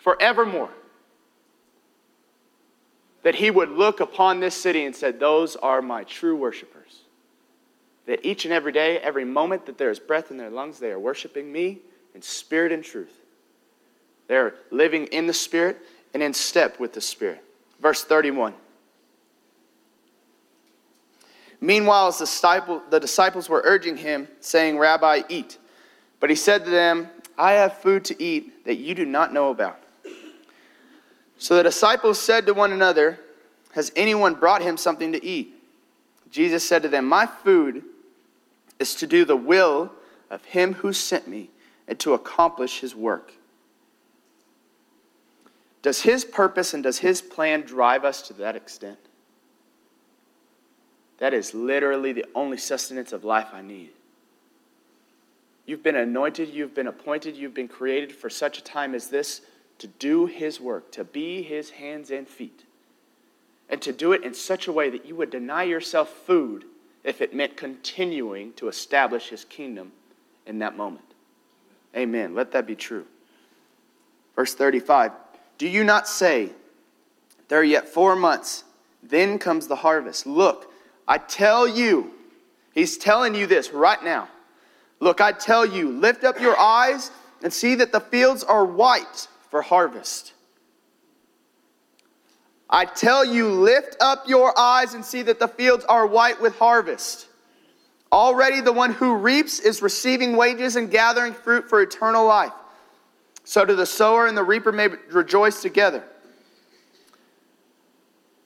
forevermore. 0.07 0.69
That 3.23 3.35
He 3.35 3.51
would 3.51 3.71
look 3.71 3.99
upon 3.99 4.39
this 4.39 4.55
city 4.55 4.85
and 4.85 4.95
said, 4.95 5.19
Those 5.19 5.57
are 5.57 5.81
my 5.81 6.05
true 6.05 6.37
worshipers 6.37 7.01
that 8.05 8.25
each 8.25 8.45
and 8.45 8.53
every 8.53 8.71
day, 8.71 8.99
every 8.99 9.25
moment 9.25 9.65
that 9.65 9.77
there 9.77 9.91
is 9.91 9.99
breath 9.99 10.31
in 10.31 10.37
their 10.37 10.49
lungs, 10.49 10.79
they 10.79 10.91
are 10.91 10.99
worshiping 10.99 11.51
me 11.51 11.79
in 12.15 12.21
spirit 12.21 12.71
and 12.71 12.85
truth. 12.85 13.11
They're 14.29 14.55
living 14.71 15.07
in 15.07 15.27
the 15.27 15.33
Spirit 15.33 15.77
and 16.13 16.23
in 16.23 16.33
step 16.33 16.79
with 16.79 16.93
the 16.93 17.01
Spirit. 17.01 17.43
Verse 17.81 18.05
31. 18.05 18.53
Meanwhile, 21.59 22.07
as 22.07 22.17
the 22.19 22.99
disciples 23.01 23.49
were 23.49 23.61
urging 23.65 23.97
him, 23.97 24.29
saying, 24.39 24.77
Rabbi, 24.77 25.23
eat. 25.27 25.57
But 26.21 26.29
he 26.29 26.35
said 26.35 26.63
to 26.63 26.71
them, 26.71 27.09
I 27.37 27.53
have 27.53 27.77
food 27.79 28.05
to 28.05 28.23
eat 28.23 28.65
that 28.65 28.75
you 28.75 28.95
do 28.95 29.05
not 29.05 29.33
know 29.33 29.49
about. 29.49 29.79
So 31.37 31.55
the 31.55 31.63
disciples 31.63 32.19
said 32.19 32.45
to 32.45 32.53
one 32.53 32.71
another, 32.71 33.19
Has 33.73 33.91
anyone 33.95 34.35
brought 34.35 34.61
him 34.61 34.77
something 34.77 35.11
to 35.11 35.23
eat? 35.23 35.53
Jesus 36.31 36.67
said 36.67 36.81
to 36.83 36.89
them, 36.89 37.05
My 37.05 37.25
food 37.25 37.83
is 38.79 38.95
to 38.95 39.07
do 39.07 39.25
the 39.25 39.35
will 39.35 39.91
of 40.29 40.43
him 40.45 40.73
who 40.73 40.93
sent 40.93 41.27
me 41.27 41.49
and 41.87 41.97
to 41.99 42.13
accomplish 42.13 42.79
his 42.79 42.95
work. 42.95 43.33
Does 45.81 46.01
his 46.01 46.25
purpose 46.25 46.73
and 46.73 46.83
does 46.83 46.99
his 46.99 47.21
plan 47.21 47.61
drive 47.61 48.03
us 48.03 48.21
to 48.23 48.33
that 48.33 48.55
extent? 48.55 48.99
That 51.19 51.33
is 51.33 51.53
literally 51.53 52.13
the 52.13 52.25
only 52.35 52.57
sustenance 52.57 53.13
of 53.13 53.23
life 53.23 53.47
I 53.53 53.61
need. 53.61 53.91
You've 55.65 55.83
been 55.83 55.95
anointed, 55.95 56.49
you've 56.49 56.73
been 56.73 56.87
appointed, 56.87 57.35
you've 57.35 57.53
been 57.53 57.67
created 57.67 58.11
for 58.11 58.29
such 58.29 58.57
a 58.57 58.63
time 58.63 58.95
as 58.95 59.07
this 59.07 59.41
to 59.79 59.87
do 59.87 60.25
his 60.25 60.59
work, 60.59 60.91
to 60.93 61.03
be 61.03 61.43
his 61.43 61.71
hands 61.71 62.09
and 62.11 62.27
feet, 62.27 62.63
and 63.69 63.81
to 63.81 63.91
do 63.91 64.11
it 64.11 64.23
in 64.23 64.33
such 64.33 64.67
a 64.67 64.71
way 64.71 64.89
that 64.89 65.05
you 65.05 65.15
would 65.15 65.29
deny 65.29 65.63
yourself 65.63 66.09
food 66.09 66.65
if 67.03 67.21
it 67.21 67.33
meant 67.33 67.55
continuing 67.55 68.53
to 68.53 68.67
establish 68.67 69.29
his 69.29 69.45
kingdom 69.45 69.91
in 70.45 70.59
that 70.59 70.75
moment. 70.75 71.05
Amen. 71.95 72.35
Let 72.35 72.51
that 72.51 72.65
be 72.65 72.75
true. 72.75 73.05
Verse 74.35 74.53
35 74.53 75.11
Do 75.57 75.67
you 75.67 75.83
not 75.83 76.07
say, 76.07 76.51
There 77.47 77.59
are 77.59 77.63
yet 77.63 77.87
four 77.87 78.15
months, 78.15 78.63
then 79.03 79.39
comes 79.39 79.67
the 79.67 79.75
harvest? 79.75 80.25
Look, 80.25 80.71
I 81.07 81.17
tell 81.17 81.67
you, 81.67 82.11
he's 82.73 82.97
telling 82.97 83.35
you 83.35 83.47
this 83.47 83.71
right 83.71 84.03
now. 84.03 84.27
Look, 84.99 85.21
I 85.21 85.31
tell 85.31 85.65
you, 85.65 85.91
lift 85.91 86.23
up 86.23 86.41
your 86.41 86.57
eyes 86.57 87.11
and 87.43 87.53
see 87.53 87.75
that 87.75 87.91
the 87.91 87.99
fields 87.99 88.43
are 88.43 88.65
white 88.65 89.27
for 89.49 89.61
harvest. 89.61 90.33
I 92.69 92.85
tell 92.85 93.23
you, 93.23 93.49
lift 93.49 93.95
up 94.01 94.27
your 94.27 94.57
eyes 94.59 94.93
and 94.93 95.03
see 95.03 95.21
that 95.23 95.39
the 95.39 95.47
fields 95.47 95.85
are 95.85 96.05
white 96.05 96.41
with 96.41 96.57
harvest. 96.57 97.27
Already 98.11 98.61
the 98.61 98.73
one 98.73 98.93
who 98.93 99.15
reaps 99.15 99.59
is 99.59 99.81
receiving 99.81 100.35
wages 100.35 100.75
and 100.75 100.91
gathering 100.91 101.33
fruit 101.33 101.69
for 101.69 101.81
eternal 101.81 102.25
life, 102.25 102.53
So 103.43 103.63
do 103.63 103.75
the 103.75 103.85
sower 103.85 104.27
and 104.27 104.37
the 104.37 104.43
reaper 104.43 104.71
may 104.71 104.89
rejoice 105.09 105.61
together. 105.61 106.03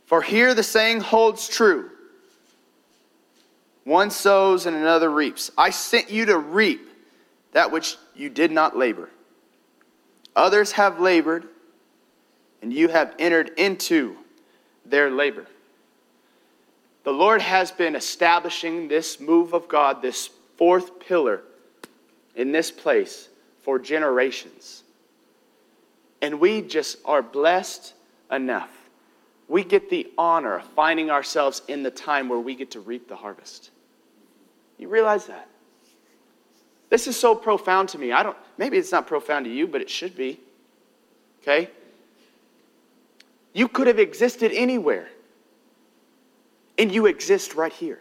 For 0.06 0.22
here 0.22 0.54
the 0.54 0.64
saying 0.64 1.02
holds 1.02 1.48
true 1.48 1.90
one 3.84 4.12
sows 4.12 4.68
and 4.68 4.76
another 4.76 5.10
reaps. 5.10 5.52
I 5.58 5.72
sent 5.72 6.12
you 6.12 6.26
to 6.28 6.38
reap 6.38 6.88
that 7.54 7.72
which 7.72 7.98
you 8.16 8.30
did 8.30 8.52
not 8.52 8.78
labor. 8.78 9.10
Others 10.36 10.74
have 10.74 11.00
labored, 11.00 11.48
and 12.62 12.72
you 12.72 12.88
have 12.88 13.14
entered 13.20 13.50
into 13.58 14.16
their 14.86 15.10
labor. 15.10 15.46
The 17.04 17.12
Lord 17.12 17.42
has 17.42 17.72
been 17.72 17.96
establishing 17.96 18.88
this 18.88 19.20
move 19.20 19.54
of 19.54 19.68
God, 19.68 20.02
this 20.02 20.30
fourth 20.58 21.00
pillar 21.00 21.42
in 22.36 22.52
this 22.52 22.72
place 22.72 23.30
for 23.64 23.80
generations. 23.80 24.84
And 26.22 26.40
we 26.40 26.62
just 26.62 26.98
are 27.04 27.22
blessed 27.22 27.94
enough. 28.32 28.70
We 29.48 29.64
get 29.64 29.90
the 29.90 30.12
honor 30.18 30.60
of 30.60 30.64
finding 30.64 31.10
ourselves 31.10 31.62
in 31.68 31.84
the 31.84 31.92
time 31.92 32.30
where 32.30 32.40
we 32.40 32.56
get 32.56 32.72
to 32.72 32.80
reap 32.80 33.10
the 33.10 33.16
harvest. 33.16 33.72
You 34.78 34.88
realize 34.88 35.26
that? 35.26 35.50
This 36.92 37.08
is 37.08 37.18
so 37.18 37.34
profound 37.34 37.90
to 37.90 37.98
me. 37.98 38.12
I 38.12 38.22
don't 38.22 38.38
maybe 38.58 38.78
it's 38.78 38.92
not 38.92 39.08
profound 39.08 39.46
to 39.46 39.52
you, 39.52 39.66
but 39.66 39.82
it 39.82 39.90
should 39.90 40.16
be. 40.16 40.40
Okay? 41.42 41.72
You 43.54 43.68
could 43.68 43.88
have 43.88 43.98
existed 43.98 44.52
anywhere. 44.54 45.10
And 46.78 46.92
you 46.92 47.06
exist 47.06 47.56
right 47.56 47.72
here. 47.72 48.00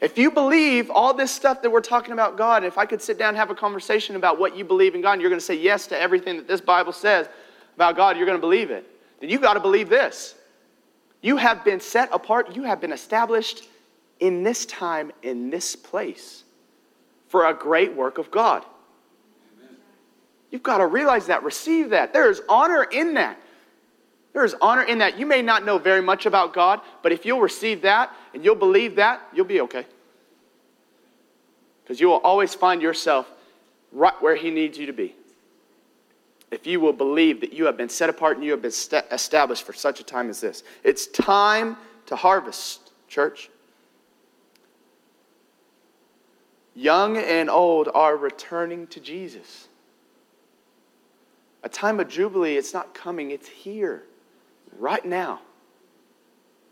If 0.00 0.18
you 0.18 0.30
believe 0.30 0.90
all 0.90 1.14
this 1.14 1.30
stuff 1.30 1.62
that 1.62 1.70
we're 1.70 1.80
talking 1.80 2.12
about 2.12 2.36
God, 2.36 2.64
if 2.64 2.76
I 2.76 2.86
could 2.86 3.00
sit 3.00 3.18
down 3.18 3.30
and 3.30 3.36
have 3.36 3.50
a 3.50 3.54
conversation 3.54 4.16
about 4.16 4.38
what 4.38 4.56
you 4.56 4.64
believe 4.64 4.94
in 4.94 5.00
God, 5.00 5.12
and 5.12 5.20
you're 5.20 5.30
going 5.30 5.40
to 5.40 5.44
say 5.44 5.56
yes 5.56 5.86
to 5.88 6.00
everything 6.00 6.36
that 6.36 6.48
this 6.48 6.60
Bible 6.60 6.92
says 6.92 7.28
about 7.76 7.96
God, 7.96 8.16
you're 8.16 8.26
going 8.26 8.38
to 8.38 8.40
believe 8.40 8.70
it. 8.70 8.84
Then 9.20 9.30
you 9.30 9.38
got 9.38 9.54
to 9.54 9.60
believe 9.60 9.88
this. 9.88 10.34
You 11.20 11.36
have 11.36 11.64
been 11.64 11.80
set 11.80 12.08
apart, 12.12 12.54
you 12.54 12.62
have 12.62 12.80
been 12.80 12.92
established 12.92 13.68
in 14.20 14.42
this 14.42 14.66
time, 14.66 15.12
in 15.22 15.50
this 15.50 15.76
place, 15.76 16.44
for 17.28 17.46
a 17.46 17.54
great 17.54 17.94
work 17.94 18.18
of 18.18 18.30
God. 18.30 18.64
You've 20.50 20.62
got 20.62 20.78
to 20.78 20.86
realize 20.86 21.26
that, 21.26 21.42
receive 21.42 21.90
that. 21.90 22.12
There 22.12 22.30
is 22.30 22.40
honor 22.48 22.84
in 22.84 23.14
that. 23.14 23.38
There 24.32 24.44
is 24.44 24.54
honor 24.60 24.82
in 24.82 24.98
that. 24.98 25.18
You 25.18 25.26
may 25.26 25.42
not 25.42 25.64
know 25.64 25.78
very 25.78 26.00
much 26.00 26.26
about 26.26 26.54
God, 26.54 26.80
but 27.02 27.12
if 27.12 27.26
you'll 27.26 27.40
receive 27.40 27.82
that 27.82 28.14
and 28.32 28.44
you'll 28.44 28.54
believe 28.54 28.96
that, 28.96 29.20
you'll 29.34 29.44
be 29.44 29.60
okay. 29.62 29.84
Because 31.82 32.00
you 32.00 32.08
will 32.08 32.20
always 32.20 32.54
find 32.54 32.80
yourself 32.80 33.30
right 33.92 34.14
where 34.20 34.36
He 34.36 34.50
needs 34.50 34.78
you 34.78 34.86
to 34.86 34.92
be. 34.92 35.14
If 36.50 36.66
you 36.66 36.80
will 36.80 36.94
believe 36.94 37.42
that 37.42 37.52
you 37.52 37.66
have 37.66 37.76
been 37.76 37.88
set 37.90 38.08
apart 38.08 38.36
and 38.36 38.44
you 38.44 38.52
have 38.52 38.62
been 38.62 38.70
st- 38.70 39.04
established 39.10 39.64
for 39.64 39.74
such 39.74 40.00
a 40.00 40.04
time 40.04 40.30
as 40.30 40.40
this, 40.40 40.62
it's 40.82 41.06
time 41.06 41.76
to 42.06 42.16
harvest, 42.16 42.92
church. 43.06 43.50
Young 46.78 47.16
and 47.16 47.50
old 47.50 47.88
are 47.92 48.16
returning 48.16 48.86
to 48.86 49.00
Jesus. 49.00 49.66
A 51.64 51.68
time 51.68 51.98
of 51.98 52.06
Jubilee, 52.06 52.56
it's 52.56 52.72
not 52.72 52.94
coming, 52.94 53.32
it's 53.32 53.48
here 53.48 54.04
right 54.78 55.04
now. 55.04 55.40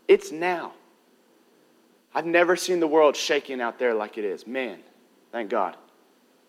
It's 0.07 0.31
now. 0.31 0.71
I've 2.15 2.25
never 2.25 2.55
seen 2.55 2.79
the 2.79 2.87
world 2.87 3.17
shaking 3.17 3.59
out 3.59 3.79
there 3.79 3.93
like 3.93 4.17
it 4.17 4.23
is. 4.23 4.47
Man, 4.47 4.79
thank 5.33 5.49
God. 5.49 5.75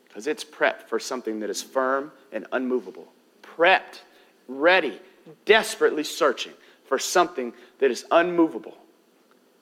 Because 0.06 0.28
it's 0.28 0.44
prepped 0.44 0.82
for 0.82 1.00
something 1.00 1.40
that 1.40 1.50
is 1.50 1.60
firm 1.60 2.12
and 2.30 2.46
unmovable. 2.52 3.08
Prepped, 3.42 4.02
ready, 4.46 5.00
desperately 5.46 6.04
searching 6.04 6.52
for 6.86 6.96
something 6.96 7.52
that 7.80 7.90
is 7.90 8.06
unmovable. 8.12 8.78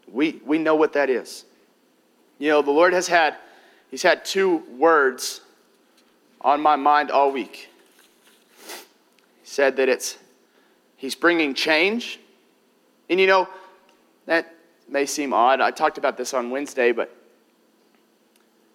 We, 0.06 0.42
we 0.44 0.58
know 0.58 0.74
what 0.74 0.92
that 0.92 1.08
is. 1.08 1.46
You 2.38 2.50
know, 2.50 2.60
the 2.60 2.70
Lord 2.70 2.92
has 2.92 3.08
had, 3.08 3.36
He's 3.96 4.02
had 4.02 4.26
two 4.26 4.58
words 4.76 5.40
on 6.42 6.60
my 6.60 6.76
mind 6.76 7.10
all 7.10 7.32
week. 7.32 7.70
He 9.40 9.48
said 9.48 9.74
that 9.76 9.88
it's 9.88 10.18
He's 10.98 11.14
bringing 11.14 11.54
change. 11.54 12.20
And 13.08 13.18
you 13.18 13.26
know, 13.26 13.48
that 14.26 14.54
may 14.86 15.06
seem 15.06 15.32
odd. 15.32 15.62
I 15.62 15.70
talked 15.70 15.96
about 15.96 16.18
this 16.18 16.34
on 16.34 16.50
Wednesday, 16.50 16.92
but 16.92 17.10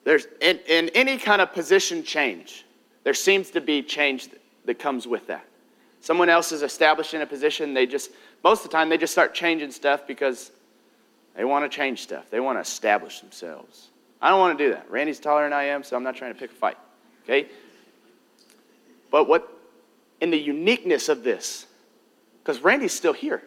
there's 0.05 0.25
in, 0.41 0.57
in 0.67 0.89
any 0.95 1.19
kind 1.19 1.39
of 1.39 1.53
position 1.53 2.01
change, 2.03 2.65
there 3.03 3.13
seems 3.13 3.51
to 3.51 3.61
be 3.61 3.83
change 3.83 4.29
that, 4.29 4.41
that 4.65 4.79
comes 4.79 5.07
with 5.07 5.27
that. 5.27 5.45
Someone 5.99 6.29
else 6.29 6.51
is 6.51 6.63
established 6.63 7.13
in 7.13 7.21
a 7.21 7.27
position, 7.27 7.75
they 7.75 7.85
just, 7.85 8.09
most 8.43 8.65
of 8.65 8.71
the 8.71 8.75
time, 8.75 8.89
they 8.89 8.97
just 8.97 9.13
start 9.13 9.35
changing 9.35 9.69
stuff 9.69 10.07
because 10.07 10.49
they 11.35 11.45
want 11.45 11.63
to 11.63 11.69
change 11.69 12.01
stuff. 12.01 12.31
They 12.31 12.39
want 12.39 12.57
to 12.57 12.61
establish 12.61 13.19
themselves. 13.19 13.90
I 14.21 14.29
don't 14.29 14.39
want 14.39 14.57
to 14.57 14.63
do 14.63 14.71
that. 14.71 14.89
Randy's 14.89 15.19
taller 15.19 15.43
than 15.43 15.53
I 15.53 15.63
am, 15.65 15.83
so 15.83 15.95
I'm 15.95 16.03
not 16.03 16.15
trying 16.15 16.33
to 16.33 16.39
pick 16.39 16.51
a 16.51 16.55
fight. 16.55 16.77
Okay? 17.23 17.47
But 19.09 19.27
what, 19.27 19.51
in 20.21 20.29
the 20.29 20.37
uniqueness 20.37 21.09
of 21.09 21.23
this, 21.23 21.65
because 22.41 22.61
Randy's 22.61 22.93
still 22.93 23.13
here. 23.13 23.41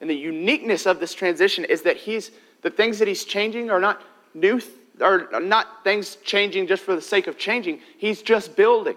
And 0.00 0.08
the 0.08 0.16
uniqueness 0.16 0.86
of 0.86 1.00
this 1.00 1.12
transition 1.12 1.64
is 1.64 1.82
that 1.82 1.96
he's 1.96 2.30
the 2.62 2.70
things 2.70 2.98
that 2.98 3.08
he's 3.08 3.24
changing 3.24 3.70
are 3.70 3.80
not 3.80 4.02
new 4.34 4.60
are 5.00 5.28
not 5.40 5.84
things 5.84 6.16
changing 6.24 6.66
just 6.66 6.82
for 6.82 6.94
the 6.94 7.00
sake 7.00 7.28
of 7.28 7.38
changing. 7.38 7.80
He's 7.98 8.20
just 8.20 8.56
building. 8.56 8.96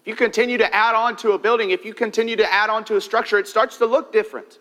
If 0.00 0.06
you 0.06 0.14
continue 0.14 0.58
to 0.58 0.74
add 0.74 0.94
on 0.94 1.16
to 1.18 1.32
a 1.32 1.38
building, 1.38 1.70
if 1.70 1.84
you 1.84 1.94
continue 1.94 2.36
to 2.36 2.52
add 2.52 2.68
on 2.68 2.84
to 2.86 2.96
a 2.96 3.00
structure, 3.00 3.38
it 3.38 3.48
starts 3.48 3.78
to 3.78 3.86
look 3.86 4.12
different. 4.12 4.58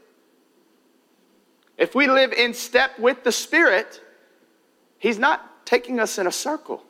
If 1.78 1.96
we 1.96 2.08
live 2.08 2.34
in 2.34 2.54
step 2.54 2.98
with 3.00 3.24
the 3.24 3.32
Spirit, 3.32 4.02
He's 5.00 5.18
not 5.18 5.66
taking 5.66 6.00
us 6.00 6.18
in 6.18 6.28
a 6.28 6.32
circle. 6.32 6.84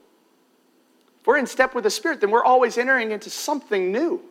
If 1.21 1.27
we're 1.27 1.37
in 1.37 1.47
step 1.47 1.75
with 1.75 1.83
the 1.83 1.89
Spirit, 1.89 2.19
then 2.19 2.31
we're 2.31 2.43
always 2.43 2.77
entering 2.77 3.11
into 3.11 3.29
something 3.29 3.91
new. 3.91 4.21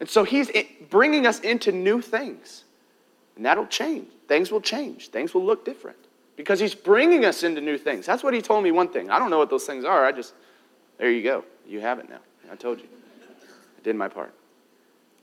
And 0.00 0.08
so 0.08 0.24
he's 0.24 0.50
bringing 0.90 1.26
us 1.26 1.40
into 1.40 1.72
new 1.72 2.00
things. 2.00 2.64
And 3.36 3.44
that'll 3.44 3.66
change. 3.66 4.08
Things 4.26 4.50
will 4.50 4.60
change. 4.60 5.08
Things 5.08 5.34
will 5.34 5.44
look 5.44 5.64
different 5.64 5.98
because 6.36 6.60
he's 6.60 6.74
bringing 6.74 7.24
us 7.24 7.42
into 7.42 7.60
new 7.60 7.78
things. 7.78 8.06
That's 8.06 8.22
what 8.22 8.34
he 8.34 8.42
told 8.42 8.62
me 8.62 8.70
one 8.70 8.88
thing. 8.88 9.10
I 9.10 9.18
don't 9.18 9.30
know 9.30 9.38
what 9.38 9.50
those 9.50 9.64
things 9.64 9.84
are. 9.84 10.04
I 10.04 10.12
just, 10.12 10.34
there 10.98 11.10
you 11.10 11.22
go. 11.22 11.44
You 11.66 11.80
have 11.80 11.98
it 11.98 12.08
now. 12.08 12.20
I 12.50 12.56
told 12.56 12.78
you. 12.78 12.86
I 12.88 13.82
did 13.82 13.96
my 13.96 14.08
part. 14.08 14.34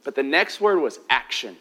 But 0.04 0.16
the 0.16 0.24
next 0.24 0.62
word 0.62 0.80
was 0.80 1.00
action. 1.10 1.58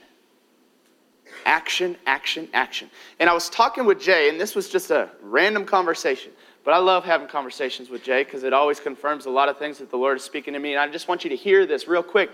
Action, 1.46 1.96
action, 2.06 2.48
action. 2.52 2.90
And 3.18 3.28
I 3.28 3.32
was 3.32 3.48
talking 3.50 3.84
with 3.84 4.00
Jay, 4.00 4.28
and 4.28 4.40
this 4.40 4.54
was 4.54 4.68
just 4.68 4.90
a 4.90 5.10
random 5.22 5.64
conversation. 5.64 6.32
But 6.64 6.72
I 6.72 6.78
love 6.78 7.04
having 7.04 7.28
conversations 7.28 7.90
with 7.90 8.02
Jay 8.02 8.24
because 8.24 8.42
it 8.42 8.52
always 8.52 8.80
confirms 8.80 9.26
a 9.26 9.30
lot 9.30 9.48
of 9.48 9.58
things 9.58 9.78
that 9.78 9.90
the 9.90 9.98
Lord 9.98 10.16
is 10.16 10.24
speaking 10.24 10.54
to 10.54 10.58
me. 10.58 10.72
And 10.72 10.80
I 10.80 10.88
just 10.88 11.08
want 11.08 11.22
you 11.22 11.30
to 11.30 11.36
hear 11.36 11.66
this 11.66 11.86
real 11.86 12.02
quick 12.02 12.30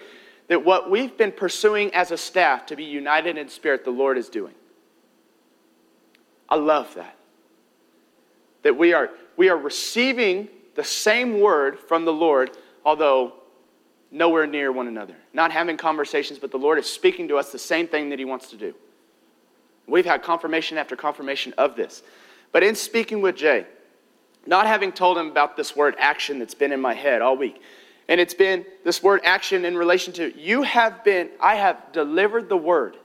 that 0.48 0.64
what 0.64 0.90
we've 0.90 1.16
been 1.16 1.32
pursuing 1.32 1.92
as 1.94 2.10
a 2.10 2.16
staff 2.16 2.66
to 2.66 2.76
be 2.76 2.84
united 2.84 3.36
in 3.36 3.48
spirit, 3.48 3.84
the 3.84 3.90
Lord 3.90 4.18
is 4.18 4.28
doing. 4.28 4.54
I 6.48 6.56
love 6.56 6.92
that. 6.94 7.16
That 8.62 8.76
we 8.76 8.92
are, 8.92 9.10
we 9.36 9.48
are 9.48 9.56
receiving 9.56 10.48
the 10.74 10.84
same 10.84 11.40
word 11.40 11.78
from 11.78 12.04
the 12.04 12.12
Lord, 12.12 12.50
although 12.84 13.34
nowhere 14.10 14.46
near 14.46 14.72
one 14.72 14.88
another. 14.88 15.14
Not 15.32 15.52
having 15.52 15.76
conversations, 15.76 16.38
but 16.38 16.50
the 16.50 16.58
Lord 16.58 16.78
is 16.78 16.86
speaking 16.86 17.28
to 17.28 17.36
us 17.36 17.52
the 17.52 17.58
same 17.58 17.86
thing 17.86 18.10
that 18.10 18.18
He 18.18 18.24
wants 18.24 18.50
to 18.50 18.56
do. 18.56 18.74
We've 19.86 20.04
had 20.04 20.22
confirmation 20.22 20.78
after 20.78 20.96
confirmation 20.96 21.52
of 21.58 21.76
this. 21.76 22.02
But 22.52 22.62
in 22.62 22.74
speaking 22.74 23.22
with 23.22 23.36
Jay, 23.36 23.66
not 24.46 24.66
having 24.66 24.92
told 24.92 25.18
him 25.18 25.28
about 25.28 25.56
this 25.56 25.76
word 25.76 25.94
action 25.98 26.38
that's 26.38 26.54
been 26.54 26.72
in 26.72 26.80
my 26.80 26.94
head 26.94 27.22
all 27.22 27.36
week, 27.36 27.60
and 28.08 28.20
it's 28.20 28.34
been 28.34 28.64
this 28.84 29.02
word 29.02 29.20
action 29.24 29.64
in 29.64 29.76
relation 29.76 30.12
to 30.14 30.36
you 30.38 30.62
have 30.62 31.04
been, 31.04 31.30
I 31.40 31.56
have 31.56 31.92
delivered 31.92 32.48
the 32.48 32.56
word 32.56 32.96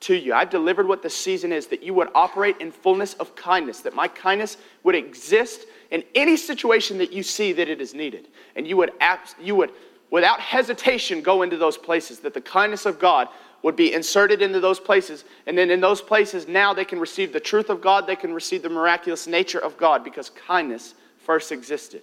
to 0.00 0.14
you. 0.14 0.32
I've 0.32 0.50
delivered 0.50 0.86
what 0.86 1.02
the 1.02 1.10
season 1.10 1.52
is, 1.52 1.66
that 1.68 1.82
you 1.82 1.94
would 1.94 2.08
operate 2.14 2.56
in 2.60 2.70
fullness 2.70 3.14
of 3.14 3.34
kindness, 3.34 3.80
that 3.80 3.94
my 3.94 4.08
kindness 4.08 4.56
would 4.84 4.94
exist 4.94 5.66
in 5.90 6.04
any 6.14 6.36
situation 6.36 6.98
that 6.98 7.12
you 7.12 7.22
see 7.22 7.52
that 7.52 7.68
it 7.68 7.80
is 7.80 7.94
needed. 7.94 8.28
And 8.56 8.66
you 8.66 8.76
would, 8.76 8.92
you 9.40 9.54
would 9.56 9.72
without 10.10 10.40
hesitation, 10.40 11.20
go 11.20 11.42
into 11.42 11.56
those 11.56 11.76
places, 11.76 12.20
that 12.20 12.34
the 12.34 12.40
kindness 12.40 12.86
of 12.86 12.98
God 12.98 13.28
would 13.62 13.76
be 13.76 13.92
inserted 13.92 14.40
into 14.40 14.60
those 14.60 14.78
places. 14.78 15.24
And 15.46 15.58
then 15.58 15.70
in 15.70 15.80
those 15.80 16.00
places, 16.00 16.46
now 16.46 16.72
they 16.72 16.84
can 16.84 17.00
receive 17.00 17.32
the 17.32 17.40
truth 17.40 17.70
of 17.70 17.80
God, 17.80 18.06
they 18.06 18.16
can 18.16 18.32
receive 18.32 18.62
the 18.62 18.68
miraculous 18.68 19.26
nature 19.26 19.58
of 19.58 19.76
God 19.76 20.04
because 20.04 20.30
kindness 20.30 20.94
first 21.18 21.52
existed. 21.52 22.02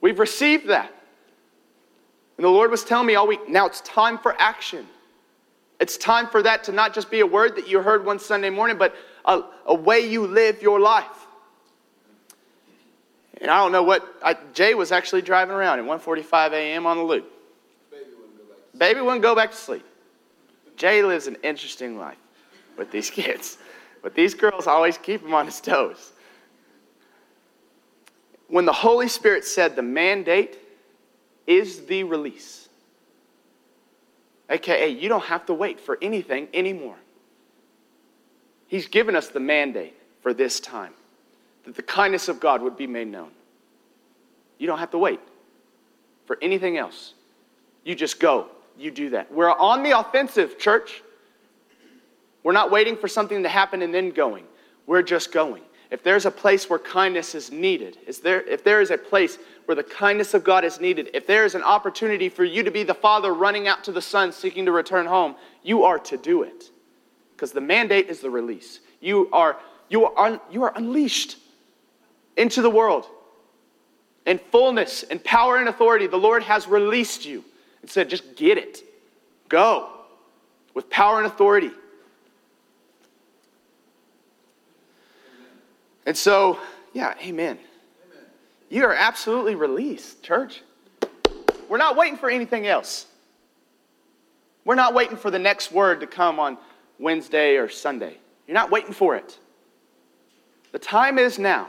We've 0.00 0.18
received 0.18 0.68
that. 0.68 0.92
And 2.36 2.44
the 2.44 2.50
Lord 2.50 2.70
was 2.70 2.84
telling 2.84 3.06
me 3.06 3.16
all 3.16 3.26
week, 3.26 3.48
now 3.48 3.66
it's 3.66 3.80
time 3.82 4.16
for 4.16 4.34
action. 4.40 4.86
It's 5.80 5.96
time 5.96 6.28
for 6.28 6.42
that 6.42 6.64
to 6.64 6.72
not 6.72 6.94
just 6.94 7.10
be 7.10 7.20
a 7.20 7.26
word 7.26 7.56
that 7.56 7.68
you 7.68 7.80
heard 7.80 8.04
one 8.04 8.18
Sunday 8.18 8.50
morning, 8.50 8.78
but 8.78 8.94
a, 9.24 9.42
a 9.66 9.74
way 9.74 10.00
you 10.00 10.26
live 10.26 10.62
your 10.62 10.80
life. 10.80 11.06
And 13.40 13.50
I 13.50 13.58
don't 13.58 13.70
know 13.70 13.82
what, 13.82 14.04
I, 14.22 14.36
Jay 14.52 14.74
was 14.74 14.90
actually 14.90 15.22
driving 15.22 15.54
around 15.54 15.78
at 15.78 15.84
1.45 15.84 16.52
a.m. 16.52 16.86
on 16.86 16.96
the 16.96 17.02
loop. 17.04 17.30
Baby 18.76 19.00
wouldn't 19.00 19.22
go 19.22 19.34
back 19.34 19.50
to 19.50 19.56
sleep. 19.56 19.84
Jay 20.78 21.02
lives 21.02 21.26
an 21.26 21.36
interesting 21.42 21.98
life 21.98 22.16
with 22.76 22.90
these 22.90 23.10
kids. 23.10 23.58
But 24.02 24.14
these 24.14 24.32
girls 24.32 24.66
always 24.66 24.96
keep 24.96 25.22
him 25.22 25.34
on 25.34 25.44
his 25.44 25.60
toes. 25.60 26.12
When 28.46 28.64
the 28.64 28.72
Holy 28.72 29.08
Spirit 29.08 29.44
said 29.44 29.76
the 29.76 29.82
mandate 29.82 30.56
is 31.46 31.84
the 31.86 32.04
release, 32.04 32.68
aka 34.48 34.88
you 34.88 35.08
don't 35.08 35.24
have 35.24 35.44
to 35.46 35.54
wait 35.54 35.80
for 35.80 35.98
anything 36.00 36.48
anymore. 36.54 36.96
He's 38.68 38.86
given 38.86 39.16
us 39.16 39.28
the 39.28 39.40
mandate 39.40 39.94
for 40.22 40.32
this 40.32 40.60
time 40.60 40.92
that 41.64 41.74
the 41.74 41.82
kindness 41.82 42.28
of 42.28 42.40
God 42.40 42.62
would 42.62 42.76
be 42.76 42.86
made 42.86 43.08
known. 43.08 43.30
You 44.58 44.66
don't 44.66 44.78
have 44.78 44.90
to 44.92 44.98
wait 44.98 45.20
for 46.26 46.38
anything 46.40 46.78
else. 46.78 47.14
You 47.84 47.94
just 47.94 48.20
go, 48.20 48.48
you 48.78 48.90
do 48.90 49.10
that. 49.10 49.32
We're 49.32 49.50
on 49.50 49.82
the 49.82 49.98
offensive, 49.98 50.58
church. 50.58 51.02
We're 52.42 52.52
not 52.52 52.70
waiting 52.70 52.96
for 52.96 53.08
something 53.08 53.42
to 53.42 53.48
happen 53.48 53.82
and 53.82 53.92
then 53.92 54.10
going. 54.10 54.44
We're 54.86 55.02
just 55.02 55.32
going. 55.32 55.62
If 55.90 56.02
there's 56.02 56.26
a 56.26 56.30
place 56.30 56.68
where 56.68 56.78
kindness 56.78 57.34
is 57.34 57.50
needed, 57.50 57.98
is 58.06 58.20
there, 58.20 58.42
if 58.42 58.62
there 58.62 58.80
is 58.80 58.90
a 58.90 58.98
place 58.98 59.38
where 59.64 59.74
the 59.74 59.82
kindness 59.82 60.34
of 60.34 60.44
God 60.44 60.64
is 60.64 60.80
needed, 60.80 61.10
if 61.14 61.26
there 61.26 61.44
is 61.44 61.54
an 61.54 61.62
opportunity 61.62 62.28
for 62.28 62.44
you 62.44 62.62
to 62.62 62.70
be 62.70 62.82
the 62.82 62.94
father 62.94 63.34
running 63.34 63.66
out 63.66 63.84
to 63.84 63.92
the 63.92 64.02
son 64.02 64.30
seeking 64.30 64.66
to 64.66 64.72
return 64.72 65.06
home, 65.06 65.34
you 65.62 65.84
are 65.84 65.98
to 66.00 66.16
do 66.16 66.42
it. 66.42 66.70
Because 67.34 67.52
the 67.52 67.60
mandate 67.60 68.08
is 68.08 68.20
the 68.20 68.30
release. 68.30 68.80
You 69.00 69.28
are, 69.32 69.56
you 69.88 70.04
are, 70.04 70.26
un, 70.26 70.40
you 70.50 70.62
are 70.62 70.72
unleashed 70.76 71.38
into 72.36 72.60
the 72.60 72.70
world 72.70 73.06
in 74.26 74.38
fullness 74.52 75.04
and 75.04 75.22
power 75.24 75.56
and 75.56 75.68
authority. 75.68 76.06
The 76.06 76.16
Lord 76.18 76.42
has 76.42 76.68
released 76.68 77.24
you 77.24 77.44
and 77.82 77.90
said, 77.90 78.10
just 78.10 78.36
get 78.36 78.58
it. 78.58 78.82
Go 79.48 79.90
with 80.74 80.88
power 80.90 81.18
and 81.18 81.26
authority. 81.26 81.70
And 86.06 86.16
so, 86.16 86.58
yeah, 86.92 87.14
amen. 87.20 87.26
amen. 87.26 87.58
You 88.70 88.84
are 88.84 88.94
absolutely 88.94 89.54
released, 89.54 90.22
church. 90.22 90.62
We're 91.68 91.78
not 91.78 91.96
waiting 91.96 92.16
for 92.16 92.30
anything 92.30 92.66
else. 92.66 93.06
We're 94.64 94.74
not 94.74 94.94
waiting 94.94 95.16
for 95.16 95.30
the 95.30 95.38
next 95.38 95.72
word 95.72 96.00
to 96.00 96.06
come 96.06 96.38
on 96.38 96.58
Wednesday 96.98 97.56
or 97.56 97.68
Sunday. 97.68 98.16
You're 98.46 98.54
not 98.54 98.70
waiting 98.70 98.92
for 98.92 99.16
it. 99.16 99.38
The 100.72 100.78
time 100.78 101.18
is 101.18 101.38
now. 101.38 101.68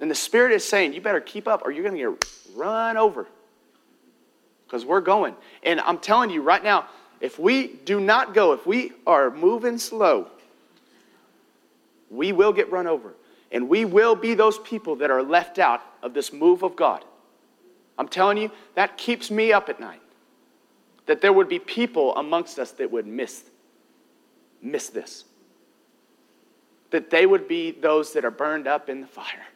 And 0.00 0.10
the 0.10 0.14
Spirit 0.14 0.52
is 0.52 0.64
saying, 0.64 0.92
you 0.92 1.00
better 1.00 1.20
keep 1.20 1.48
up 1.48 1.62
or 1.64 1.70
you're 1.70 1.82
going 1.82 1.96
to 1.96 2.16
get 2.18 2.28
run 2.54 2.96
over. 2.96 3.26
Because 4.66 4.84
we're 4.84 5.00
going. 5.00 5.34
And 5.62 5.80
I'm 5.80 5.98
telling 5.98 6.30
you 6.30 6.42
right 6.42 6.62
now, 6.62 6.86
if 7.20 7.38
we 7.38 7.68
do 7.68 8.00
not 8.00 8.34
go, 8.34 8.52
if 8.52 8.66
we 8.66 8.92
are 9.06 9.30
moving 9.30 9.78
slow, 9.78 10.28
we 12.10 12.32
will 12.32 12.52
get 12.52 12.70
run 12.70 12.86
over. 12.86 13.14
And 13.52 13.68
we 13.68 13.84
will 13.84 14.14
be 14.14 14.34
those 14.34 14.58
people 14.58 14.96
that 14.96 15.10
are 15.10 15.22
left 15.22 15.58
out 15.58 15.82
of 16.02 16.14
this 16.14 16.32
move 16.32 16.62
of 16.62 16.76
God. 16.76 17.04
I'm 17.98 18.08
telling 18.08 18.36
you, 18.36 18.50
that 18.74 18.98
keeps 18.98 19.30
me 19.30 19.52
up 19.52 19.68
at 19.68 19.80
night. 19.80 20.02
That 21.06 21.20
there 21.20 21.32
would 21.32 21.48
be 21.48 21.58
people 21.58 22.14
amongst 22.16 22.58
us 22.58 22.72
that 22.72 22.90
would 22.90 23.06
miss, 23.06 23.44
miss 24.60 24.88
this. 24.88 25.24
That 26.90 27.10
they 27.10 27.24
would 27.24 27.48
be 27.48 27.70
those 27.70 28.12
that 28.12 28.24
are 28.24 28.30
burned 28.30 28.66
up 28.66 28.88
in 28.88 29.00
the 29.00 29.06
fire. 29.06 29.46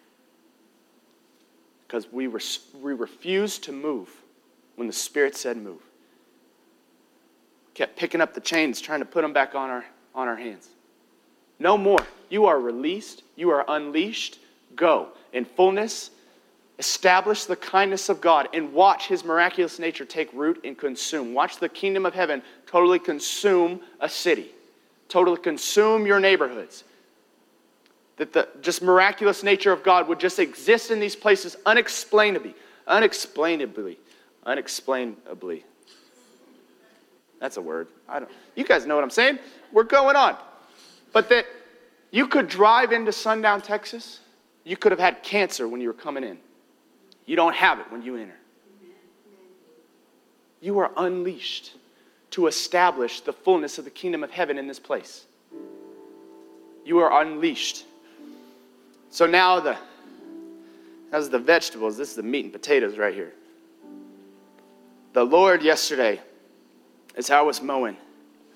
Because 1.86 2.10
we, 2.12 2.28
were, 2.28 2.40
we 2.80 2.94
refused 2.94 3.64
to 3.64 3.72
move 3.72 4.08
when 4.80 4.86
the 4.86 4.94
Spirit 4.94 5.36
said 5.36 5.58
move. 5.58 5.82
Kept 7.74 7.98
picking 7.98 8.22
up 8.22 8.32
the 8.32 8.40
chains, 8.40 8.80
trying 8.80 9.00
to 9.00 9.04
put 9.04 9.20
them 9.20 9.34
back 9.34 9.54
on 9.54 9.68
our, 9.68 9.84
on 10.14 10.26
our 10.26 10.36
hands. 10.36 10.70
No 11.58 11.76
more. 11.76 12.00
You 12.30 12.46
are 12.46 12.58
released. 12.58 13.22
You 13.36 13.50
are 13.50 13.62
unleashed. 13.68 14.38
Go 14.74 15.08
in 15.34 15.44
fullness. 15.44 16.08
Establish 16.78 17.44
the 17.44 17.56
kindness 17.56 18.08
of 18.08 18.22
God 18.22 18.48
and 18.54 18.72
watch 18.72 19.06
His 19.06 19.22
miraculous 19.22 19.78
nature 19.78 20.06
take 20.06 20.32
root 20.32 20.62
and 20.64 20.78
consume. 20.78 21.34
Watch 21.34 21.58
the 21.58 21.68
kingdom 21.68 22.06
of 22.06 22.14
heaven 22.14 22.40
totally 22.66 22.98
consume 22.98 23.82
a 24.00 24.08
city, 24.08 24.48
totally 25.10 25.36
consume 25.36 26.06
your 26.06 26.20
neighborhoods. 26.20 26.84
That 28.16 28.32
the 28.32 28.48
just 28.62 28.80
miraculous 28.80 29.42
nature 29.42 29.72
of 29.72 29.82
God 29.82 30.08
would 30.08 30.20
just 30.20 30.38
exist 30.38 30.90
in 30.90 31.00
these 31.00 31.16
places 31.16 31.54
unexplainably, 31.66 32.54
unexplainably, 32.86 33.98
unexplainably. 34.44 35.64
That's 37.40 37.56
a 37.56 37.62
word. 37.62 37.88
I 38.08 38.18
don't. 38.20 38.30
You 38.54 38.64
guys 38.64 38.86
know 38.86 38.94
what 38.94 39.04
I'm 39.04 39.10
saying. 39.10 39.38
We're 39.72 39.84
going 39.84 40.16
on. 40.16 40.36
But 41.12 41.28
that 41.30 41.46
you 42.10 42.26
could 42.26 42.48
drive 42.48 42.92
into 42.92 43.12
Sundown, 43.12 43.60
Texas. 43.60 44.20
You 44.64 44.76
could 44.76 44.92
have 44.92 44.98
had 44.98 45.22
cancer 45.22 45.66
when 45.66 45.80
you 45.80 45.88
were 45.88 45.94
coming 45.94 46.22
in. 46.22 46.38
You 47.26 47.36
don't 47.36 47.54
have 47.54 47.78
it 47.80 47.86
when 47.90 48.02
you 48.02 48.16
enter. 48.16 48.34
You 50.60 50.78
are 50.78 50.90
unleashed 50.96 51.72
to 52.32 52.46
establish 52.46 53.22
the 53.22 53.32
fullness 53.32 53.78
of 53.78 53.84
the 53.84 53.90
kingdom 53.90 54.22
of 54.22 54.30
heaven 54.30 54.58
in 54.58 54.68
this 54.68 54.78
place. 54.78 55.24
You 56.84 56.98
are 56.98 57.22
unleashed. 57.22 57.86
So 59.10 59.26
now 59.26 59.60
the 59.60 59.76
that's 61.10 61.28
the 61.28 61.38
vegetables. 61.38 61.96
This 61.96 62.10
is 62.10 62.16
the 62.16 62.22
meat 62.22 62.44
and 62.44 62.52
potatoes 62.52 62.96
right 62.96 63.14
here. 63.14 63.32
The 65.12 65.24
Lord 65.24 65.62
yesterday, 65.62 66.20
as 67.16 67.30
I 67.30 67.40
was 67.42 67.60
mowing, 67.60 67.96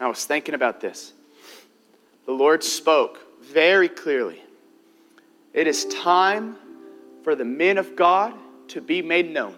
I 0.01 0.09
was 0.09 0.25
thinking 0.25 0.55
about 0.55 0.81
this 0.81 1.13
the 2.27 2.33
Lord 2.33 2.65
spoke 2.65 3.21
very 3.43 3.89
clearly. 3.89 4.41
It 5.53 5.67
is 5.67 5.85
time 5.87 6.57
for 7.23 7.35
the 7.35 7.45
men 7.45 7.79
of 7.79 7.95
God 7.95 8.35
to 8.69 8.81
be 8.81 9.03
made 9.03 9.31
known. 9.31 9.55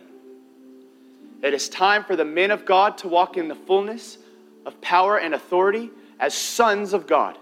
It 1.43 1.55
is 1.55 1.69
time 1.69 2.05
for 2.05 2.17
the 2.17 2.25
men 2.25 2.51
of 2.51 2.65
God 2.65 2.99
to 2.99 3.09
walk 3.09 3.37
in 3.37 3.49
the 3.49 3.55
fullness 3.55 4.19
of 4.65 4.81
power 4.81 5.19
and 5.19 5.35
authority 5.35 5.91
as 6.19 6.35
sons 6.35 6.93
of 6.93 7.07
God. 7.07 7.39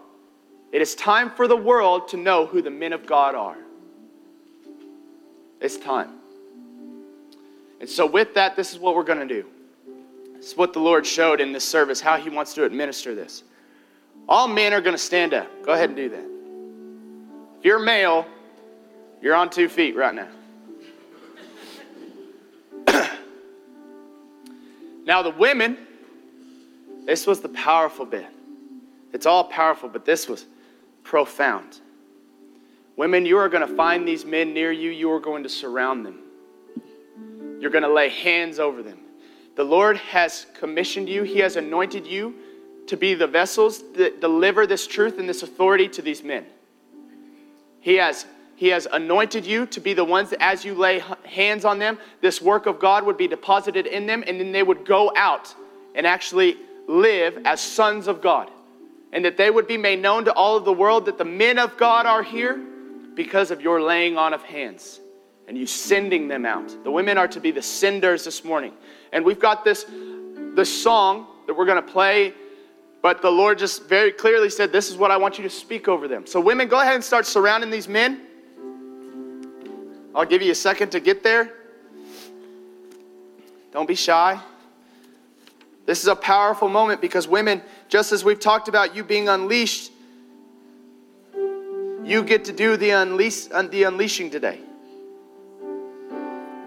It 0.73 0.83
is 0.83 0.95
time 0.95 1.31
for 1.31 1.49
the 1.49 1.57
world 1.57 2.09
to 2.09 2.17
know 2.17 2.47
who 2.47 2.61
the 2.61 2.71
men 2.71 2.93
of 2.93 3.07
God 3.07 3.35
are. 3.35 3.57
It's 5.61 5.77
time. 5.77 6.11
And 7.81 7.89
so, 7.89 8.07
with 8.07 8.35
that, 8.35 8.57
this 8.57 8.73
is 8.73 8.79
what 8.79 8.95
we're 8.95 9.05
going 9.05 9.27
to 9.27 9.43
do. 9.43 9.47
This 10.37 10.53
is 10.53 10.57
what 10.57 10.73
the 10.73 10.79
Lord 10.79 11.07
showed 11.07 11.41
in 11.41 11.53
this 11.53 11.67
service, 11.67 12.01
how 12.01 12.17
He 12.17 12.31
wants 12.31 12.55
to 12.55 12.65
administer 12.65 13.15
this. 13.15 13.43
All 14.29 14.49
men 14.49 14.73
are 14.73 14.81
going 14.81 14.95
to 14.95 15.03
stand 15.03 15.35
up. 15.35 15.49
Go 15.65 15.73
ahead 15.73 15.91
and 15.91 15.97
do 15.97 16.09
that. 16.09 16.25
If 17.59 17.65
you're 17.65 17.79
male, 17.79 18.27
you're 19.21 19.35
on 19.35 19.51
two 19.51 19.69
feet 19.69 19.97
right 19.97 20.15
now. 20.15 20.29
now, 25.05 25.23
the 25.23 25.31
women, 25.31 25.79
this 27.05 27.27
was 27.27 27.41
the 27.41 27.49
powerful 27.49 28.07
bit. 28.07 28.27
It's 29.13 29.27
all 29.27 29.45
powerful, 29.45 29.89
but 29.89 30.05
this 30.05 30.29
was 30.29 30.47
profound. 31.05 31.81
Women, 32.97 33.27
you 33.27 33.39
are 33.39 33.49
going 33.49 33.67
to 33.67 33.75
find 33.75 34.07
these 34.07 34.25
men 34.25 34.55
near 34.55 34.73
you, 34.73 34.91
you 34.91 35.11
are 35.11 35.21
going 35.21 35.43
to 35.43 35.49
surround 35.49 36.05
them. 36.07 36.21
You're 37.65 37.71
going 37.73 37.83
to 37.83 37.89
lay 37.89 38.11
hands 38.11 38.59
over 38.59 38.83
them. 38.83 38.99
The 39.57 39.65
Lord 39.65 39.97
has 39.97 40.45
commissioned 40.53 41.09
you, 41.09 41.23
He 41.23 41.39
has 41.39 41.57
anointed 41.57 42.07
you 42.07 42.35
to 42.89 42.97
be 42.99 43.15
the 43.15 43.27
vessels 43.27 43.83
that 43.95 44.21
deliver 44.21 44.67
this 44.67 44.87
truth 44.87 45.19
and 45.19 45.27
this 45.27 45.43
authority 45.43 45.89
to 45.89 46.03
these 46.03 46.23
men. 46.23 46.45
He 47.81 47.95
has, 47.95 48.27
he 48.55 48.69
has 48.69 48.87
anointed 48.93 49.47
you 49.47 49.65
to 49.65 49.81
be 49.81 49.95
the 49.95 50.05
ones 50.05 50.29
that, 50.29 50.43
as 50.43 50.63
you 50.63 50.75
lay 50.75 51.03
hands 51.25 51.65
on 51.65 51.79
them, 51.79 51.97
this 52.21 52.43
work 52.43 52.67
of 52.67 52.79
God 52.79 53.07
would 53.07 53.17
be 53.17 53.29
deposited 53.29 53.87
in 53.87 54.05
them, 54.05 54.23
and 54.27 54.39
then 54.39 54.53
they 54.53 54.63
would 54.63 54.85
go 54.85 55.11
out 55.17 55.55
and 55.95 56.07
actually 56.07 56.59
live 56.87 57.41
as 57.47 57.63
sons 57.63 58.09
of 58.09 58.21
God. 58.21 58.51
And 59.11 59.25
that 59.25 59.39
they 59.39 59.49
would 59.49 59.67
be 59.67 59.79
made 59.79 60.03
known 60.03 60.27
to 60.27 60.35
all 60.35 60.59
of 60.59 60.67
the 60.67 60.73
world 60.75 61.07
that 61.07 61.17
the 61.17 61.25
men 61.25 61.59
of 61.59 61.79
God 61.79 62.05
are 62.05 62.23
here 62.23 62.63
because 63.15 63.51
of 63.51 63.63
your 63.63 63.81
laying 63.81 64.19
on 64.19 64.35
of 64.35 64.43
hands 64.43 65.01
and 65.49 65.57
you 65.57 65.67
sending 65.67 66.29
them 66.29 66.47
out. 66.47 66.77
The 66.85 66.91
women 66.91 67.19
are 67.19 67.29
to 67.29 67.41
be 67.41 67.51
the 67.51 67.63
senders 67.63 68.25
this 68.25 68.45
morning. 68.45 68.73
And 69.13 69.25
we've 69.25 69.39
got 69.39 69.65
this, 69.65 69.87
this 70.55 70.83
song 70.83 71.27
that 71.47 71.55
we're 71.55 71.67
going 71.67 71.85
to 71.85 71.93
play 71.93 72.35
but 73.05 73.21
the 73.21 73.31
Lord 73.31 73.59
just 73.59 73.83
very 73.83 74.11
clearly 74.11 74.49
said, 74.49 74.73
This 74.73 74.89
is 74.89 74.97
what 74.97 75.11
I 75.11 75.19
want 75.19 75.37
you 75.37 75.45
to 75.45 75.51
speak 75.51 75.89
over 75.89 76.09
them. 76.09 76.27
So, 76.27 76.41
women, 76.41 76.69
go 76.69 76.81
ahead 76.81 76.95
and 76.95 77.05
start 77.05 77.27
surrounding 77.27 77.69
these 77.69 77.87
men. 77.87 78.23
I'll 80.15 80.25
give 80.25 80.41
you 80.41 80.53
a 80.53 80.55
second 80.55 80.89
to 80.93 81.01
get 81.01 81.23
there. 81.23 81.53
Don't 83.75 83.87
be 83.87 83.95
shy. 83.95 84.41
This 85.85 86.01
is 86.01 86.09
a 86.09 86.17
powerful 86.17 86.67
moment 86.67 87.03
because 87.03 87.29
women, 87.29 87.61
just 87.91 88.11
as 88.11 88.25
we've 88.25 88.41
talked 88.41 88.69
about 88.69 88.97
you 88.97 89.05
being 89.05 89.29
unleashed, 89.29 89.93
you 91.35 92.23
get 92.25 92.47
to 92.47 92.55
do 92.55 92.79
the, 92.79 92.89
unleash, 92.89 93.51
uh, 93.53 93.65
the 93.65 93.83
unleashing 93.83 94.31
today. 94.31 94.61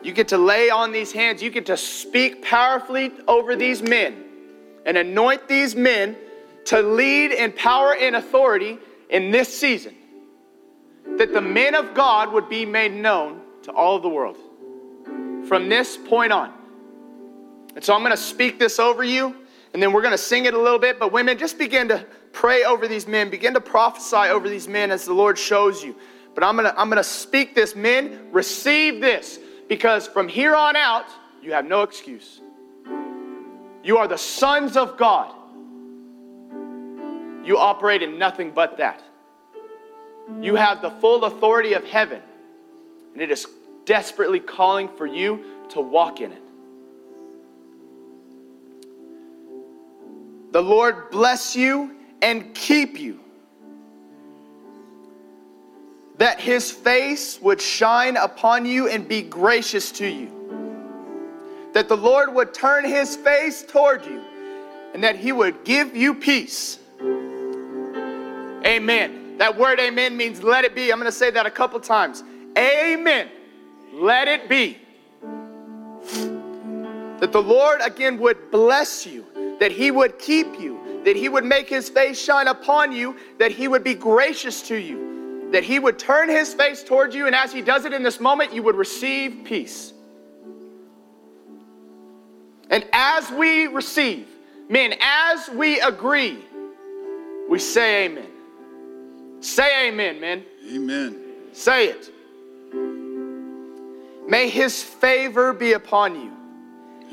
You 0.07 0.13
get 0.13 0.29
to 0.29 0.37
lay 0.37 0.69
on 0.69 0.93
these 0.93 1.11
hands. 1.11 1.43
You 1.43 1.49
get 1.49 1.65
to 1.65 1.75
speak 1.75 2.41
powerfully 2.41 3.11
over 3.27 3.57
these 3.57 3.81
men 3.81 4.23
and 4.85 4.97
anoint 4.97 5.49
these 5.49 5.75
men 5.75 6.15
to 6.63 6.81
lead 6.81 7.33
in 7.33 7.51
power 7.51 7.93
and 7.93 8.15
authority 8.15 8.79
in 9.09 9.31
this 9.31 9.53
season. 9.59 9.93
That 11.17 11.33
the 11.33 11.41
men 11.41 11.75
of 11.75 11.93
God 11.93 12.31
would 12.31 12.47
be 12.47 12.65
made 12.65 12.93
known 12.93 13.41
to 13.63 13.71
all 13.73 13.99
the 13.99 14.07
world 14.07 14.37
from 15.45 15.67
this 15.67 15.97
point 15.97 16.31
on. 16.31 16.53
And 17.75 17.83
so 17.83 17.93
I'm 17.93 17.99
going 17.99 18.11
to 18.11 18.17
speak 18.17 18.59
this 18.59 18.79
over 18.79 19.03
you, 19.03 19.35
and 19.73 19.83
then 19.83 19.91
we're 19.91 20.01
going 20.01 20.13
to 20.13 20.17
sing 20.17 20.45
it 20.45 20.53
a 20.53 20.59
little 20.59 20.79
bit. 20.79 20.99
But 20.99 21.11
women, 21.11 21.37
just 21.37 21.57
begin 21.57 21.89
to 21.89 22.05
pray 22.31 22.63
over 22.63 22.87
these 22.87 23.07
men, 23.07 23.29
begin 23.29 23.53
to 23.55 23.61
prophesy 23.61 24.31
over 24.31 24.47
these 24.47 24.69
men 24.69 24.89
as 24.89 25.03
the 25.03 25.13
Lord 25.13 25.37
shows 25.37 25.83
you. 25.83 25.97
But 26.33 26.45
I'm 26.45 26.55
going 26.55 26.71
to, 26.71 26.79
I'm 26.79 26.87
going 26.87 26.95
to 26.95 27.03
speak 27.03 27.55
this, 27.55 27.75
men, 27.75 28.29
receive 28.31 29.01
this, 29.01 29.39
because 29.67 30.07
from 30.07 30.27
here 30.27 30.55
on 30.55 30.75
out, 30.75 31.07
you 31.41 31.53
have 31.53 31.65
no 31.65 31.83
excuse. 31.83 32.41
You 33.83 33.97
are 33.97 34.07
the 34.07 34.17
sons 34.17 34.75
of 34.75 34.97
God. 34.97 35.33
You 37.43 37.57
operate 37.57 38.03
in 38.03 38.17
nothing 38.17 38.51
but 38.51 38.77
that. 38.77 39.01
You 40.41 40.55
have 40.55 40.81
the 40.81 40.91
full 40.91 41.23
authority 41.23 41.73
of 41.73 41.85
heaven, 41.85 42.21
and 43.13 43.21
it 43.21 43.31
is 43.31 43.47
desperately 43.85 44.41
calling 44.41 44.89
for 44.89 45.05
you 45.05 45.43
to 45.69 45.79
walk 45.79 46.19
in 46.19 46.33
it. 46.33 46.41
The 50.51 50.61
Lord 50.61 51.09
bless 51.11 51.55
you 51.55 51.95
and 52.21 52.53
keep 52.53 52.99
you. 52.99 53.19
That 56.17 56.39
his 56.39 56.71
face 56.71 57.39
would 57.41 57.61
shine 57.61 58.17
upon 58.17 58.65
you 58.65 58.87
and 58.87 59.07
be 59.07 59.21
gracious 59.21 59.91
to 59.93 60.07
you. 60.07 60.31
That 61.73 61.87
the 61.87 61.97
Lord 61.97 62.33
would 62.33 62.53
turn 62.53 62.85
his 62.85 63.15
face 63.15 63.63
toward 63.63 64.05
you 64.05 64.23
and 64.93 65.03
that 65.03 65.15
he 65.15 65.31
would 65.31 65.63
give 65.63 65.95
you 65.95 66.15
peace. 66.15 66.79
Amen. 68.65 69.37
That 69.37 69.55
word 69.55 69.79
amen 69.79 70.17
means 70.17 70.41
let 70.41 70.65
it 70.65 70.73
be. 70.73 70.91
I'm 70.91 70.97
going 70.97 71.05
to 71.05 71.15
say 71.15 71.29
that 71.29 71.45
a 71.45 71.51
couple 71.51 71.79
times. 71.79 72.23
Amen. 72.57 73.29
Let 73.93 74.27
it 74.27 74.49
be. 74.49 74.79
That 77.19 77.31
the 77.31 77.41
Lord 77.41 77.81
again 77.83 78.17
would 78.19 78.51
bless 78.51 79.05
you, 79.05 79.25
that 79.59 79.71
he 79.71 79.91
would 79.91 80.19
keep 80.19 80.59
you, 80.59 81.01
that 81.03 81.15
he 81.15 81.29
would 81.29 81.45
make 81.45 81.69
his 81.69 81.89
face 81.89 82.19
shine 82.19 82.47
upon 82.47 82.91
you, 82.91 83.17
that 83.37 83.51
he 83.51 83.67
would 83.67 83.83
be 83.83 83.93
gracious 83.93 84.61
to 84.63 84.75
you, 84.75 85.16
that 85.51 85.63
he 85.63 85.79
would 85.79 85.97
turn 85.97 86.29
his 86.29 86.53
face 86.53 86.83
towards 86.83 87.15
you, 87.15 87.25
and 87.25 87.35
as 87.35 87.53
he 87.53 87.61
does 87.61 87.85
it 87.85 87.93
in 87.93 88.03
this 88.03 88.19
moment, 88.19 88.53
you 88.53 88.63
would 88.63 88.75
receive 88.75 89.43
peace. 89.45 89.93
And 92.69 92.85
as 92.91 93.29
we 93.31 93.67
receive, 93.67 94.27
men, 94.67 94.93
as 94.99 95.47
we 95.49 95.79
agree, 95.79 96.37
we 97.49 97.59
say 97.59 98.05
amen. 98.05 98.27
Say 99.39 99.87
amen, 99.87 100.19
men. 100.19 100.43
Amen. 100.69 101.23
Say 101.53 101.87
it. 101.87 102.11
May 104.27 104.49
his 104.49 104.83
favor 104.83 105.53
be 105.53 105.71
upon 105.73 106.15
you. 106.15 106.31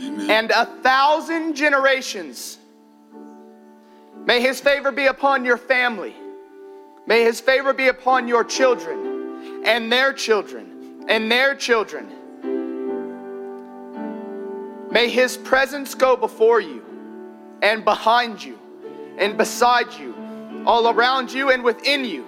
Amen. 0.00 0.30
And 0.30 0.50
a 0.50 0.66
thousand 0.82 1.54
generations. 1.54 2.58
May 4.26 4.40
his 4.40 4.60
favor 4.60 4.90
be 4.90 5.06
upon 5.06 5.44
your 5.44 5.56
family. 5.56 6.16
May 7.06 7.22
his 7.24 7.40
favor 7.40 7.72
be 7.72 7.88
upon 7.88 8.28
your 8.28 8.44
children 8.44 9.62
and 9.64 9.90
their 9.90 10.12
children 10.12 11.04
and 11.08 11.30
their 11.30 11.54
children. 11.54 12.08
May 14.90 15.08
his 15.08 15.36
presence 15.36 15.94
go 15.94 16.16
before 16.16 16.60
you 16.60 16.84
and 17.62 17.84
behind 17.84 18.42
you 18.42 18.58
and 19.18 19.36
beside 19.36 19.92
you, 19.94 20.14
all 20.66 20.88
around 20.88 21.32
you 21.32 21.50
and 21.50 21.62
within 21.62 22.04
you 22.04 22.24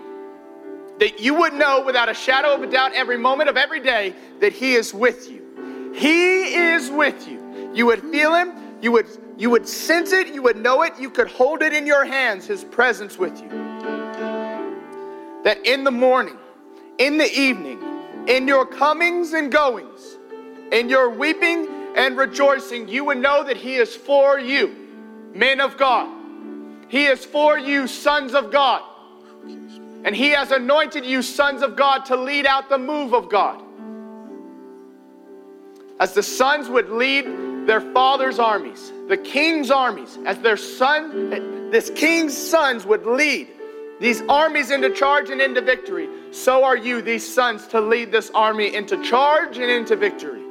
that 0.99 1.21
you 1.21 1.35
would 1.35 1.53
know 1.53 1.83
without 1.85 2.09
a 2.09 2.15
shadow 2.15 2.55
of 2.55 2.63
a 2.63 2.67
doubt 2.67 2.93
every 2.95 3.19
moment 3.19 3.49
of 3.49 3.57
every 3.57 3.81
day 3.81 4.15
that 4.41 4.53
He 4.53 4.75
is 4.75 4.95
with 4.95 5.31
you. 5.31 5.93
He 5.95 6.55
is 6.55 6.91
with 6.91 7.29
you. 7.29 7.71
You 7.75 7.87
would 7.87 8.01
feel 8.03 8.35
Him, 8.35 8.53
you 8.81 8.93
would, 8.93 9.07
you 9.37 9.51
would 9.51 9.69
sense 9.69 10.13
it, 10.13 10.29
you 10.29 10.43
would 10.43 10.57
know 10.57 10.83
it, 10.83 10.95
you 10.99 11.11
could 11.11 11.29
hold 11.29 11.63
it 11.63 11.73
in 11.73 11.87
your 11.87 12.05
hands, 12.05 12.47
His 12.47 12.65
presence 12.65 13.19
with 13.19 13.41
you. 13.41 13.49
That 15.47 15.65
in 15.65 15.85
the 15.85 15.93
morning, 15.93 16.37
in 16.99 17.19
the 17.19 17.33
evening, 17.33 17.81
in 18.27 18.49
your 18.49 18.67
comings 18.67 19.33
and 19.33 19.53
goings, 19.53 20.17
in 20.73 20.89
your 20.89 21.09
weeping 21.09 21.69
and 21.95 22.17
rejoicing, 22.17 22.89
you 22.89 23.05
would 23.05 23.19
know 23.19 23.45
that 23.45 23.57
He 23.57 23.77
is 23.77 23.95
for 23.95 24.41
you, 24.41 24.75
men 25.33 25.61
of 25.61 25.77
God. 25.77 26.13
He 26.89 27.05
is 27.05 27.25
for 27.25 27.61
you, 27.61 27.87
sons 27.87 28.35
of 28.35 28.51
God. 28.51 28.83
And 30.05 30.17
He 30.17 30.31
has 30.31 30.51
anointed 30.51 31.07
you, 31.07 31.23
sons 31.23 31.63
of 31.63 31.77
God, 31.77 32.07
to 32.07 32.17
lead 32.17 32.45
out 32.45 32.69
the 32.69 32.79
move 32.79 33.15
of 33.15 33.31
God. 33.31 33.63
As 36.01 36.13
the 36.13 36.25
sons 36.25 36.69
would 36.69 36.89
lead 36.89 37.69
their 37.69 37.83
father's 37.93 38.41
armies, 38.41 38.93
the 39.07 39.17
king's 39.17 39.71
armies, 39.71 40.19
as 40.27 40.41
their 40.41 40.57
son, 40.57 41.71
this 41.71 41.89
king's 41.91 42.37
sons 42.37 42.85
would 42.85 43.07
lead 43.07 43.47
these 44.01 44.23
armies 44.29 44.71
into 44.71 44.91
charge 44.91 45.31
and 45.31 45.41
into 45.41 45.61
victory, 45.61 46.09
so 46.31 46.65
are 46.65 46.77
you, 46.77 47.01
these 47.01 47.27
sons, 47.27 47.67
to 47.69 47.81
lead 47.81 48.13
this 48.13 48.31
army 48.35 48.75
into 48.75 49.03
charge 49.03 49.57
and 49.59 49.71
into 49.71 49.97
victory. 49.97 50.43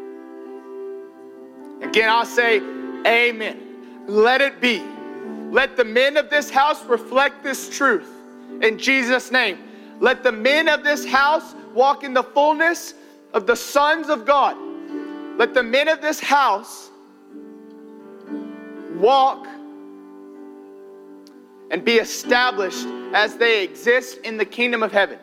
Again, 1.81 2.10
I'll 2.10 2.25
say, 2.25 2.58
Amen. 3.05 3.62
Let 4.08 4.41
it 4.41 4.60
be. 4.60 4.84
Let 5.51 5.77
the 5.77 5.86
men 5.86 6.17
of 6.17 6.29
this 6.29 6.49
house 6.49 6.84
reflect 6.86 7.43
this 7.43 7.69
truth 7.69 8.10
in 8.62 8.79
Jesus' 8.79 9.31
name. 9.31 9.60
Let 9.99 10.23
the 10.23 10.31
men 10.31 10.67
of 10.67 10.84
this 10.84 11.05
house 11.05 11.55
walk 11.73 12.03
in 12.03 12.13
the 12.13 12.23
fullness 12.23 12.95
of 13.34 13.45
the 13.45 13.55
sons 13.55 14.10
of 14.10 14.25
God. 14.25 14.58
Let 15.38 15.53
the 15.53 15.63
men 15.63 15.88
of 15.88 16.01
this 16.01 16.19
house 16.19 16.89
walk 18.95 19.47
and 21.71 21.84
be 21.84 21.95
established 21.95 22.86
as 23.13 23.38
they 23.38 23.63
exist 23.63 24.19
in 24.23 24.38
the 24.38 24.45
kingdom 24.45 24.84
of 24.84 24.91
heaven. 24.91 25.19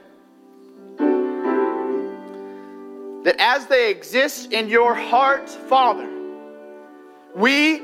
That 3.24 3.36
as 3.38 3.66
they 3.66 3.90
exist 3.90 4.52
in 4.52 4.68
your 4.68 4.94
heart, 4.94 5.48
Father, 5.48 6.08
we, 7.36 7.82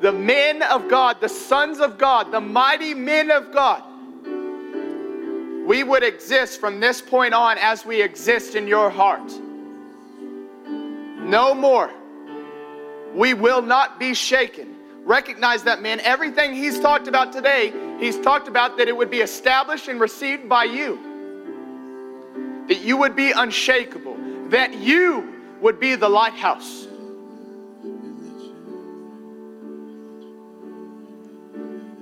the 0.00 0.12
men 0.12 0.62
of 0.62 0.88
God, 0.88 1.20
the 1.20 1.28
sons 1.28 1.80
of 1.80 1.98
God, 1.98 2.30
the 2.30 2.40
mighty 2.40 2.94
men 2.94 3.30
of 3.30 3.52
God, 3.52 3.82
we 5.66 5.82
would 5.82 6.04
exist 6.04 6.60
from 6.60 6.78
this 6.78 7.02
point 7.02 7.34
on 7.34 7.58
as 7.58 7.84
we 7.84 8.00
exist 8.00 8.54
in 8.54 8.68
your 8.68 8.88
heart. 8.88 9.32
No 10.68 11.54
more. 11.54 11.90
We 13.12 13.34
will 13.34 13.62
not 13.62 13.98
be 13.98 14.14
shaken. 14.14 14.76
Recognize 15.04 15.64
that, 15.64 15.82
man. 15.82 15.98
Everything 16.00 16.54
he's 16.54 16.78
talked 16.78 17.08
about 17.08 17.32
today, 17.32 17.72
he's 17.98 18.18
talked 18.20 18.48
about 18.48 18.76
that 18.78 18.88
it 18.88 18.96
would 18.96 19.10
be 19.10 19.20
established 19.20 19.88
and 19.88 20.00
received 20.00 20.48
by 20.48 20.64
you. 20.64 20.98
That 22.68 22.80
you 22.80 22.96
would 22.96 23.14
be 23.14 23.32
unshakable. 23.32 24.16
That 24.48 24.74
you 24.74 25.34
would 25.60 25.80
be 25.80 25.94
the 25.94 26.08
lighthouse. 26.08 26.86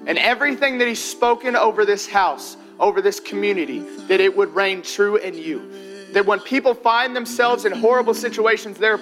And 0.07 0.19
everything 0.19 0.79
that 0.79 0.89
he's 0.89 1.03
spoken 1.03 1.57
over 1.57 1.85
this 1.85 2.07
house, 2.07 2.57
over 2.79 3.01
this 3.01 3.21
community, 3.21 3.81
that 4.09 4.21
it 4.21 4.37
would 4.37 4.55
reign 4.55 4.83
true 4.83 5.17
in 5.17 5.35
you. 5.35 5.71
That 6.13 6.27
when 6.27 6.41
people 6.41 6.75
find 6.75 7.17
themselves 7.17 7.65
in 7.65 7.73
horrible 7.73 8.15
situations, 8.15 8.79
the, 8.79 8.97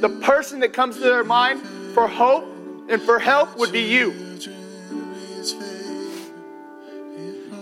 the 0.00 0.08
person 0.22 0.60
that 0.60 0.72
comes 0.72 0.96
to 0.96 1.02
their 1.02 1.24
mind 1.24 1.60
for 1.92 2.08
hope 2.08 2.44
and 2.88 3.00
for 3.02 3.18
help 3.18 3.56
would 3.58 3.72
be 3.72 3.82
you. 3.82 4.25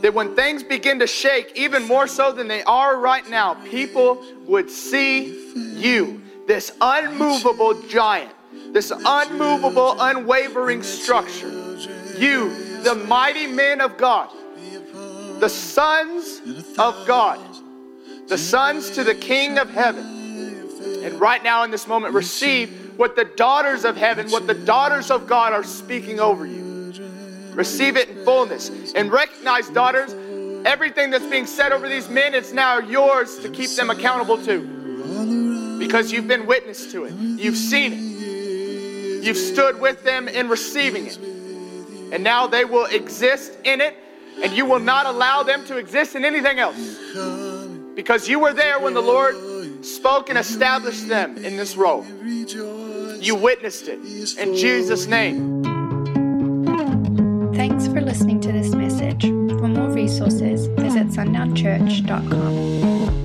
That 0.04 0.12
when 0.12 0.36
things 0.36 0.62
begin 0.62 0.98
to 0.98 1.06
shake, 1.06 1.52
even 1.56 1.88
more 1.88 2.06
so 2.06 2.30
than 2.30 2.46
they 2.46 2.62
are 2.64 3.00
right 3.00 3.26
now, 3.30 3.54
people 3.54 4.22
would 4.46 4.70
see 4.70 5.50
you, 5.80 6.20
this 6.46 6.72
unmovable 6.78 7.80
giant, 7.88 8.30
this 8.74 8.92
unmovable, 8.94 9.96
unwavering 9.98 10.82
structure. 10.82 11.48
You, 12.18 12.82
the 12.82 12.94
mighty 13.08 13.46
men 13.46 13.80
of 13.80 13.96
God 13.96 14.28
the 15.40 15.48
sons 15.48 16.40
of 16.78 17.06
God, 17.06 17.40
the 18.28 18.38
sons 18.38 18.90
to 18.90 19.04
the 19.04 19.14
King 19.14 19.58
of 19.58 19.70
heaven. 19.70 20.04
And 21.02 21.20
right 21.20 21.42
now 21.42 21.64
in 21.64 21.70
this 21.70 21.86
moment, 21.86 22.12
receive 22.12 22.92
what 22.98 23.16
the 23.16 23.24
daughters 23.24 23.86
of 23.86 23.96
heaven, 23.96 24.30
what 24.30 24.46
the 24.46 24.54
daughters 24.54 25.10
of 25.10 25.26
God 25.26 25.54
are 25.54 25.64
speaking 25.64 26.20
over 26.20 26.46
you. 26.46 26.63
Receive 27.54 27.96
it 27.96 28.08
in 28.08 28.24
fullness. 28.24 28.70
And 28.94 29.10
recognize, 29.12 29.68
daughters, 29.70 30.12
everything 30.66 31.10
that's 31.10 31.26
being 31.26 31.46
said 31.46 31.72
over 31.72 31.88
these 31.88 32.08
men, 32.08 32.34
it's 32.34 32.52
now 32.52 32.78
yours 32.78 33.38
to 33.40 33.48
keep 33.48 33.70
them 33.70 33.90
accountable 33.90 34.38
to. 34.44 35.78
because 35.78 36.12
you've 36.12 36.28
been 36.28 36.46
witness 36.46 36.90
to 36.92 37.04
it. 37.04 37.12
You've 37.12 37.56
seen 37.56 37.92
it. 37.92 39.24
You've 39.24 39.36
stood 39.36 39.80
with 39.80 40.02
them 40.04 40.28
in 40.28 40.48
receiving 40.48 41.06
it. 41.06 41.18
And 42.12 42.22
now 42.22 42.46
they 42.46 42.64
will 42.64 42.86
exist 42.86 43.56
in 43.64 43.80
it, 43.80 43.96
and 44.42 44.52
you 44.52 44.66
will 44.66 44.78
not 44.80 45.06
allow 45.06 45.42
them 45.42 45.64
to 45.66 45.76
exist 45.78 46.14
in 46.14 46.24
anything 46.24 46.58
else. 46.58 46.98
Because 47.94 48.28
you 48.28 48.38
were 48.38 48.52
there 48.52 48.78
when 48.80 48.94
the 48.94 49.02
Lord 49.02 49.84
spoke 49.84 50.28
and 50.28 50.38
established 50.38 51.08
them 51.08 51.36
in 51.38 51.56
this 51.56 51.76
role. 51.76 52.04
You 53.20 53.34
witnessed 53.34 53.88
it. 53.88 53.98
In 54.38 54.54
Jesus' 54.56 55.06
name. 55.06 55.63
Thanks 57.66 57.86
for 57.86 58.02
listening 58.02 58.42
to 58.42 58.52
this 58.52 58.74
message. 58.74 59.22
For 59.22 59.68
more 59.68 59.88
resources, 59.88 60.66
visit 60.66 61.06
sundownchurch.com. 61.06 63.23